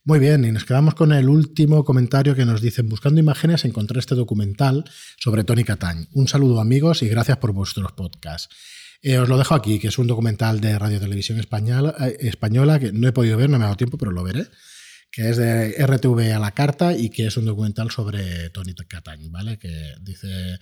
Muy 0.08 0.20
bien, 0.20 0.42
y 0.46 0.52
nos 0.52 0.64
quedamos 0.64 0.94
con 0.94 1.12
el 1.12 1.28
último 1.28 1.84
comentario 1.84 2.34
que 2.34 2.46
nos 2.46 2.62
dicen, 2.62 2.88
buscando 2.88 3.20
imágenes 3.20 3.66
encontré 3.66 3.98
este 3.98 4.14
documental 4.14 4.86
sobre 5.18 5.44
Tony 5.44 5.64
Catañ. 5.64 6.06
Un 6.12 6.28
saludo 6.28 6.60
amigos 6.60 7.02
y 7.02 7.08
gracias 7.08 7.36
por 7.36 7.52
vuestros 7.52 7.92
podcasts. 7.92 8.48
Eh, 9.02 9.18
os 9.18 9.28
lo 9.28 9.36
dejo 9.36 9.54
aquí, 9.54 9.78
que 9.78 9.88
es 9.88 9.98
un 9.98 10.06
documental 10.06 10.62
de 10.62 10.78
Radio 10.78 10.98
Televisión 10.98 11.38
Española, 11.38 11.94
eh, 12.00 12.16
española 12.20 12.80
que 12.80 12.90
no 12.90 13.06
he 13.06 13.12
podido 13.12 13.36
ver, 13.36 13.50
no 13.50 13.58
me 13.58 13.64
ha 13.64 13.66
dado 13.66 13.76
tiempo, 13.76 13.98
pero 13.98 14.10
lo 14.10 14.22
veré, 14.22 14.46
que 15.10 15.28
es 15.28 15.36
de 15.36 15.72
RTV 15.86 16.32
a 16.34 16.38
la 16.38 16.52
carta 16.52 16.96
y 16.96 17.10
que 17.10 17.26
es 17.26 17.36
un 17.36 17.44
documental 17.44 17.90
sobre 17.90 18.48
Tony 18.48 18.72
Catañ, 18.72 19.30
¿vale? 19.30 19.58
Que 19.58 19.92
dice, 20.00 20.58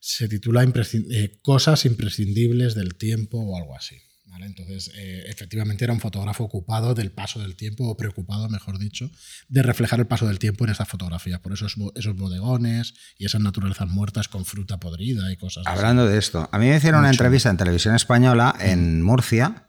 se 0.00 0.26
titula 0.26 0.64
eh, 0.64 1.38
Cosas 1.40 1.84
imprescindibles 1.84 2.74
del 2.74 2.96
tiempo 2.96 3.38
o 3.38 3.56
algo 3.56 3.76
así. 3.76 4.02
¿Vale? 4.32 4.46
Entonces, 4.46 4.90
eh, 4.96 5.24
efectivamente 5.28 5.84
era 5.84 5.92
un 5.92 6.00
fotógrafo 6.00 6.42
ocupado 6.44 6.94
del 6.94 7.12
paso 7.12 7.38
del 7.38 7.54
tiempo, 7.54 7.86
o 7.88 7.96
preocupado, 7.96 8.48
mejor 8.48 8.78
dicho, 8.78 9.10
de 9.48 9.62
reflejar 9.62 10.00
el 10.00 10.06
paso 10.06 10.26
del 10.26 10.38
tiempo 10.40 10.64
en 10.64 10.70
esas 10.70 10.88
fotografías. 10.88 11.38
Por 11.40 11.52
eso 11.52 11.66
esos, 11.66 11.80
esos 11.94 12.16
bodegones 12.16 12.94
y 13.18 13.26
esas 13.26 13.40
naturalezas 13.42 13.88
muertas 13.88 14.26
con 14.28 14.44
fruta 14.44 14.80
podrida 14.80 15.30
y 15.30 15.36
cosas 15.36 15.64
así. 15.66 15.76
Hablando 15.78 16.06
de 16.06 16.18
esto, 16.18 16.48
a 16.50 16.58
mí 16.58 16.66
me 16.66 16.76
hicieron 16.76 17.00
una 17.00 17.10
entrevista 17.10 17.50
en 17.50 17.56
televisión 17.58 17.94
española 17.94 18.54
en 18.58 19.02
Murcia 19.02 19.68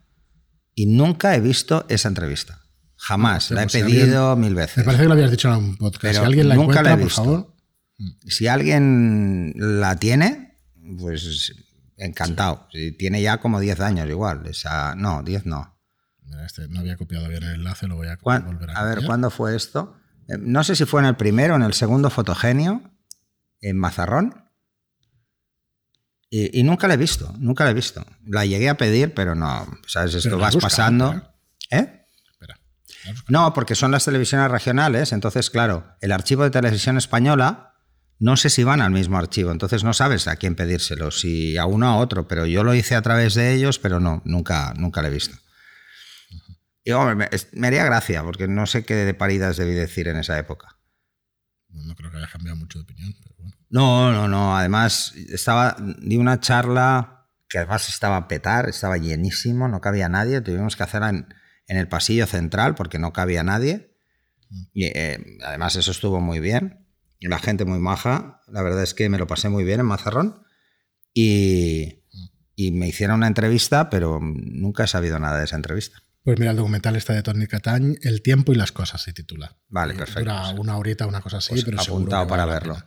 y 0.76 0.88
nunca 0.88 1.36
he 1.36 1.40
visto 1.42 1.86
esa 1.90 2.08
entrevista. 2.08 2.62
Jamás. 2.96 3.52
La 3.52 3.64
he 3.64 3.66
pues 3.66 3.74
si 3.74 3.80
pedido 3.84 4.32
alguien- 4.32 4.40
mil 4.48 4.56
Me 4.56 4.62
veces. 4.62 4.84
parece 4.86 5.04
que 5.04 5.08
lo 5.10 5.14
habías 5.14 5.30
dicho 5.32 5.50
en 5.50 5.56
un 5.56 5.78
podcast. 5.78 6.02
Pero 6.04 6.20
si 6.22 6.26
alguien 6.26 6.48
la 6.48 6.56
nunca 6.56 6.82
la 6.82 6.92
he 6.94 6.96
por 6.96 7.04
visto. 7.04 7.24
favor. 7.24 7.56
Si 8.28 8.48
alguien 8.48 9.54
la 9.56 9.98
tiene, 9.98 10.58
pues 11.00 11.54
encantado. 12.06 12.68
Tiene 12.98 13.22
ya 13.22 13.38
como 13.40 13.60
10 13.60 13.80
años 13.82 14.08
igual. 14.10 14.46
Esa, 14.48 14.96
no, 14.96 15.24
10 15.24 15.46
no. 15.46 15.78
Mira, 16.24 16.46
este 16.46 16.68
no 16.70 16.80
había 16.80 16.98
copiado 16.98 17.28
bien 17.28 17.44
el 17.44 17.56
enlace, 17.56 17.88
lo 17.88 17.96
voy 17.96 18.08
a 18.08 18.18
¿Cuán- 18.18 18.46
volver 18.46 18.70
a 18.72 18.80
a 18.80 18.84
ver, 18.84 18.96
copiar. 18.96 19.08
¿cuándo 19.08 19.30
fue 19.30 19.56
esto? 19.56 19.98
Eh, 20.28 20.38
No 20.40 20.64
sé 20.64 20.76
si 20.76 20.86
fue 20.86 21.02
en 21.02 21.08
el 21.08 21.16
primero 21.16 21.54
o 21.54 21.58
en 21.58 21.64
el 21.64 21.74
segundo 21.74 22.10
fotogenio, 22.10 22.92
en 23.62 23.78
Mazarrón. 23.78 24.40
Y, 26.30 26.60
y 26.60 26.64
nunca 26.64 26.88
la 26.88 26.96
he 26.96 26.98
visto, 26.98 27.32
nunca 27.38 27.64
la 27.64 27.72
he 27.72 27.74
visto. 27.76 28.06
La 28.26 28.46
llegué 28.46 28.70
a 28.70 28.78
pedir, 28.78 29.14
pero 29.14 29.36
no, 29.36 29.68
¿sabes? 29.88 30.16
Esto 30.16 30.30
Pero 30.30 30.40
vas 30.40 30.56
pasando. 30.58 31.32
¿Eh? 31.70 32.06
Espera. 32.32 32.58
No, 33.30 33.54
porque 33.54 33.76
son 33.76 33.92
las 33.92 34.06
televisiones 34.06 34.50
regionales, 34.50 35.12
entonces, 35.12 35.50
claro, 35.52 35.96
el 36.02 36.12
archivo 36.12 36.44
de 36.44 36.50
televisión 36.50 36.98
española, 36.98 37.73
no 38.24 38.38
sé 38.38 38.50
si 38.50 38.64
van 38.64 38.80
al 38.80 38.92
mismo 38.92 39.18
archivo, 39.18 39.52
entonces 39.52 39.84
no 39.84 39.92
sabes 39.92 40.30
a 40.30 40.38
quién 40.38 40.56
pedírselo, 40.56 41.12
si 41.12 41.58
a 41.58 41.66
uno 41.66 41.90
o 41.90 42.00
a 42.00 42.02
otro, 42.02 42.26
pero 42.26 42.46
yo 42.46 42.64
lo 42.64 42.74
hice 42.74 42.96
a 42.96 43.02
través 43.02 43.34
de 43.34 43.54
ellos, 43.54 43.80
pero 43.80 44.00
no, 44.00 44.22
nunca, 44.24 44.74
nunca 44.78 45.02
lo 45.02 45.10
he 45.10 45.12
visto. 45.12 45.36
Y 46.86 46.92
hombre, 46.92 47.30
me, 47.52 47.68
haría 47.68 47.84
gracia, 47.84 48.24
porque 48.24 48.48
no 48.48 48.66
sé 48.66 48.86
qué 48.86 48.96
de 48.96 49.14
paridas 49.14 49.58
debí 49.58 49.74
decir 49.74 50.08
en 50.08 50.16
esa 50.16 50.40
época. 50.40 50.78
No, 51.68 51.96
creo 51.96 52.12
que 52.12 52.18
haya 52.18 52.28
cambiado 52.28 52.56
mucho 52.56 52.80
de 52.80 52.84
opinión, 52.84 53.14
pero 53.22 53.36
bueno. 53.38 53.58
No, 53.70 54.14
no, 54.14 54.30
no, 54.30 54.56
además 54.56 55.14
estaba, 55.30 55.76
di 56.02 56.16
una 56.16 56.40
charla 56.40 57.28
que 57.50 57.58
además 57.58 57.90
estaba 57.90 58.16
a 58.16 58.28
petar, 58.30 58.70
estaba 58.70 58.96
llenísimo, 58.96 59.68
no 59.68 59.82
cabía 59.82 60.08
nadie, 60.08 60.40
tuvimos 60.40 60.78
que 60.78 60.84
hacerla 60.84 61.10
en, 61.10 61.28
en 61.68 61.76
el 61.76 61.90
pasillo 61.90 62.26
central 62.26 62.74
porque 62.76 63.00
no 63.00 63.12
cabía 63.12 63.44
nadie. 63.44 63.98
Y 64.72 64.86
eh, 64.86 65.40
además 65.44 65.76
eso 65.76 65.92
estuvo 65.92 66.22
muy 66.22 66.40
bien, 66.40 66.83
la 67.28 67.40
gente 67.40 67.66
muy 67.66 67.80
maja, 67.80 68.42
la 68.48 68.62
verdad 68.62 68.84
es 68.84 68.94
que 68.94 69.10
me 69.10 69.18
lo 69.18 69.28
pasé 69.28 69.50
muy 69.50 69.64
bien 69.64 69.80
en 69.80 69.86
Mazarrón 69.86 70.44
y, 71.14 72.04
y 72.56 72.72
me 72.72 72.88
hicieron 72.88 73.18
una 73.18 73.28
entrevista, 73.28 73.90
pero 73.90 74.20
nunca 74.22 74.84
he 74.84 74.88
sabido 74.88 75.20
nada 75.20 75.40
de 75.40 75.46
esa 75.46 75.56
entrevista. 75.56 76.04
Pues 76.24 76.40
mira, 76.40 76.52
el 76.52 76.58
documental 76.58 76.96
está 76.96 77.14
de 77.14 77.22
Tony 77.22 77.48
Catañ, 77.48 77.98
El 78.02 78.22
tiempo 78.22 78.54
y 78.54 78.56
las 78.56 78.72
cosas 78.72 79.02
se 79.02 79.12
titula. 79.12 79.58
Vale, 79.68 79.94
perfecto. 79.94 80.22
Dura 80.22 80.50
una 80.52 80.78
horita, 80.78 81.06
una 81.06 81.20
cosa 81.20 81.38
así, 81.38 81.50
Pues 81.50 81.66
pero 81.66 81.82
apuntado 81.82 82.26
para 82.28 82.46
vale 82.46 82.60
verlo. 82.60 82.78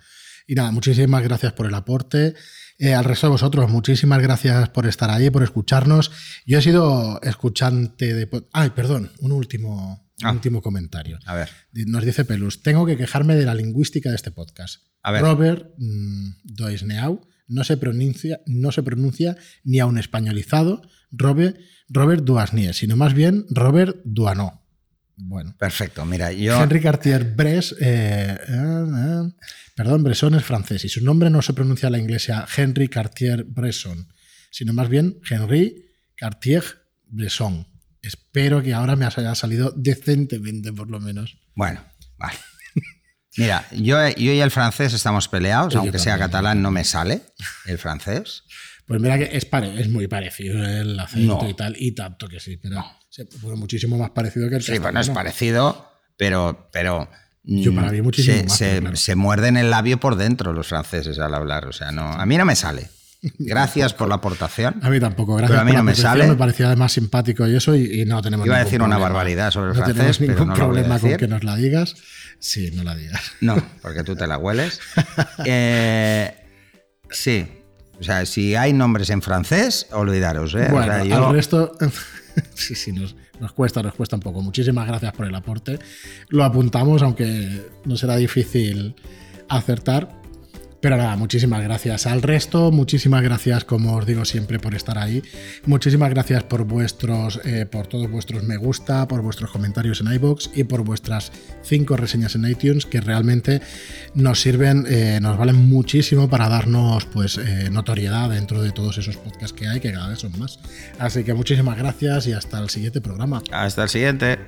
Y 0.47 0.55
nada, 0.55 0.71
muchísimas 0.71 1.23
gracias 1.23 1.53
por 1.53 1.67
el 1.67 1.75
aporte. 1.75 2.35
Eh, 2.79 2.95
al 2.95 3.05
resto 3.05 3.27
de 3.27 3.33
vosotros, 3.33 3.71
muchísimas 3.71 4.23
gracias 4.23 4.71
por 4.71 4.87
estar 4.87 5.11
ahí, 5.11 5.29
por 5.29 5.43
escucharnos. 5.43 6.13
Yo 6.47 6.59
he 6.59 6.63
sido 6.63 7.21
escuchante 7.23 8.15
de... 8.15 8.45
Ay, 8.53 8.71
perdón, 8.71 9.13
un 9.19 9.33
último, 9.33 10.06
Ah. 10.23 10.33
último 10.33 10.63
comentario. 10.63 11.19
A 11.27 11.35
ver, 11.35 11.51
Nos 11.73 12.05
dice 12.05 12.25
Pelus, 12.25 12.63
tengo 12.63 12.87
que 12.87 12.97
quejarme 12.97 13.37
de 13.37 13.45
la 13.45 13.55
lingüística 13.55 14.09
de 14.09 14.17
este 14.17 14.31
podcast. 14.31 14.83
A 15.03 15.13
ver. 15.13 15.23
Robert 15.23 15.75
mm, 15.79 16.31
Doisneau 16.45 17.29
no 17.49 17.65
se 17.65 17.77
pronuncia, 17.77 18.41
no 18.47 18.73
se 18.73 18.83
pronuncia 18.83 19.37
ni 19.65 19.79
a 19.79 19.87
un 19.87 19.99
españolizado 19.99 20.83
Robert, 21.11 21.59
Robert 21.89 22.25
Duasnier, 22.25 22.75
sino 22.75 22.97
más 22.97 23.15
bien 23.15 23.47
Robert 23.51 23.99
Duanó. 24.05 24.63
Bueno. 25.19 25.55
perfecto, 25.59 26.05
mira, 26.05 26.31
yo... 26.31 26.63
Henry 26.63 26.79
Cartier 26.79 27.25
Bres, 27.25 27.75
eh, 27.81 28.37
eh, 28.37 28.39
eh, 28.49 29.33
perdón, 29.75 30.05
Bresson 30.05 30.35
es 30.35 30.45
francés 30.45 30.85
y 30.85 30.91
su 30.91 31.03
nombre 31.03 31.31
no 31.31 31.41
se 31.41 31.55
pronuncia 31.55 31.89
a 31.89 31.91
la 31.91 31.97
inglesa 31.97 32.47
Henry 32.55 32.89
Cartier 32.89 33.45
Bresson, 33.45 34.13
sino 34.51 34.75
más 34.75 34.91
bien 34.91 35.19
Henry 35.29 35.87
Cartier 36.17 36.65
Bresson. 37.07 37.67
Espero 38.07 38.63
que 38.63 38.73
ahora 38.75 38.97
me 38.97 39.05
haya 39.05 39.35
salido 39.35 39.73
decentemente, 39.77 40.73
por 40.73 40.89
lo 40.91 41.01
menos. 41.01 41.39
Bueno, 41.55 41.83
vale. 42.17 42.39
Mira, 43.39 43.67
yo, 43.73 43.99
yo 44.09 44.33
y 44.33 44.41
el 44.41 44.51
francés 44.51 44.95
estamos 44.95 45.29
peleados, 45.29 45.75
aunque 45.77 45.99
sea 45.99 46.19
catalán 46.19 46.63
no 46.63 46.71
me 46.71 46.85
sale 46.85 47.21
el 47.67 47.77
francés. 47.79 48.45
Pues 48.87 49.01
mira 49.01 49.19
que 49.19 49.29
es, 49.37 49.45
pare- 49.45 49.79
es 49.81 49.89
muy 49.91 50.07
parecido 50.09 50.65
el 50.65 50.99
acento 50.99 51.41
No. 51.43 51.49
y 51.51 51.55
tal, 51.55 51.75
y 51.79 51.93
tanto 51.93 52.29
que 52.29 52.41
sí, 52.41 52.57
pero 52.57 52.83
pues 53.43 53.59
muchísimo 53.59 53.99
más 53.99 54.11
parecido 54.11 54.49
que 54.49 54.57
el 54.57 54.63
Sí, 54.63 54.73
bueno, 54.79 55.01
es 55.01 55.09
castellano. 55.09 55.15
parecido, 55.15 55.93
pero, 56.17 56.69
pero 56.73 57.11
Yo 57.43 57.75
para 57.75 57.91
mí 57.93 58.01
muchísimo 58.01 58.37
se, 58.39 58.45
más, 58.45 58.57
se- 58.57 58.81
claro. 58.81 58.97
se 58.97 59.17
muerden 59.17 59.57
el 59.59 59.71
labio 59.71 59.99
por 60.01 60.17
dentro 60.17 60.53
los 60.55 60.69
franceses 60.69 61.19
al 61.19 61.35
hablar. 61.35 61.67
O 61.67 61.73
sea, 61.73 61.91
no, 61.93 62.03
a 62.07 62.25
mí 62.25 62.37
no 62.39 62.45
me 62.47 62.57
sale. 62.57 62.89
Gracias 63.39 63.93
por 63.95 64.09
la 64.09 64.17
aportación. 64.17 64.79
A 64.83 64.91
mí 64.91 65.01
tampoco, 65.01 65.35
gracias. 65.37 65.51
Pero 65.51 65.61
a 65.63 65.65
mí 65.65 65.73
no 65.77 65.83
me 65.83 65.95
sale. 65.95 66.27
Me 66.29 66.37
parecía 66.37 66.67
además 66.67 66.93
simpático 66.93 67.47
y 67.47 67.57
eso, 67.57 67.75
y, 67.75 68.03
y 68.03 68.05
no 68.05 68.21
tenemos 68.23 68.47
Iba 68.47 68.57
a 68.57 68.65
decir 68.65 68.83
una 68.83 68.99
barbaridad 68.99 69.51
sobre 69.51 69.73
el 69.73 69.77
no 69.79 69.85
francés, 69.85 69.97
tenemos 69.97 70.19
pero 70.19 70.33
ningún 70.33 70.49
no 70.49 70.55
problema 70.55 70.99
con 70.99 71.17
que 71.17 71.29
nos 71.29 71.43
la 71.45 71.57
digas. 71.57 71.95
Sí, 72.39 72.71
no 72.75 72.83
la 72.85 72.95
digas. 72.95 73.33
No, 73.41 73.57
porque 73.83 74.03
tú 74.05 74.15
te 74.17 74.27
la 74.27 74.39
hueles. 74.39 74.81
Eh, 75.45 76.35
sí. 77.11 77.47
O 77.99 78.03
sea, 78.05 78.27
si 78.27 78.55
hay 78.55 78.73
nombres 78.75 79.09
en 79.11 79.23
francés, 79.23 79.87
olvidaros. 79.93 80.55
¿eh? 80.55 80.67
O 80.69 80.73
Bueno, 80.73 80.93
sea, 80.93 81.05
yo- 81.05 81.29
al 81.29 81.35
resto, 81.35 81.73
sí, 82.55 82.75
sí, 82.75 82.93
nos, 82.93 83.17
nos 83.41 83.53
cuesta, 83.53 83.83
nos 83.83 83.95
cuesta 83.95 84.17
un 84.17 84.21
poco. 84.23 84.43
Muchísimas 84.43 84.87
gracias 84.87 85.13
por 85.15 85.27
el 85.27 85.35
aporte. 85.35 85.79
Lo 86.29 86.45
apuntamos, 86.45 87.03
aunque 87.03 87.67
no 87.87 87.97
será 87.97 88.17
difícil 88.17 88.95
acertar. 89.49 90.11
Pero 90.87 90.99
nada, 90.99 91.17
muchísimas 91.17 91.65
gracias 91.65 92.07
al 92.07 92.23
resto, 92.23 92.71
muchísimas 92.71 93.21
gracias, 93.21 93.65
como 93.65 93.97
os 93.97 94.07
digo 94.07 94.25
siempre, 94.25 94.61
por 94.61 94.73
estar 94.73 94.99
ahí. 94.99 95.21
Muchísimas 95.65 96.11
gracias 96.11 96.45
por 96.45 96.63
vuestros, 96.63 97.41
eh, 97.45 97.67
por 97.67 97.89
todos 97.89 98.09
vuestros 98.09 98.45
me 98.45 98.57
gusta, 98.57 99.09
por 99.09 99.21
vuestros 99.21 99.51
comentarios 99.51 100.01
en 100.01 100.13
iBox 100.13 100.53
y 100.55 100.63
por 100.63 100.85
vuestras 100.85 101.33
cinco 101.65 101.97
reseñas 101.97 102.37
en 102.37 102.47
iTunes, 102.47 102.87
que 102.87 103.01
realmente 103.01 103.63
nos 104.15 104.41
sirven, 104.41 104.85
eh, 104.89 105.19
nos 105.21 105.37
valen 105.37 105.57
muchísimo 105.57 106.31
para 106.31 106.49
darnos 106.49 107.05
pues 107.07 107.37
eh, 107.37 107.69
notoriedad 107.69 108.31
dentro 108.31 108.63
de 108.63 108.71
todos 108.71 108.97
esos 108.99 109.17
podcasts 109.17 109.59
que 109.59 109.67
hay, 109.67 109.81
que 109.81 109.93
cada 109.93 110.11
vez 110.11 110.21
son 110.21 110.39
más. 110.39 110.61
Así 111.01 111.25
que 111.25 111.35
muchísimas 111.35 111.77
gracias 111.77 112.29
y 112.29 112.33
hasta 112.33 112.61
el 112.61 112.71
siguiente 112.71 113.01
programa. 113.01 113.43
Hasta 113.51 113.83
el 113.83 113.89
siguiente. 113.89 114.39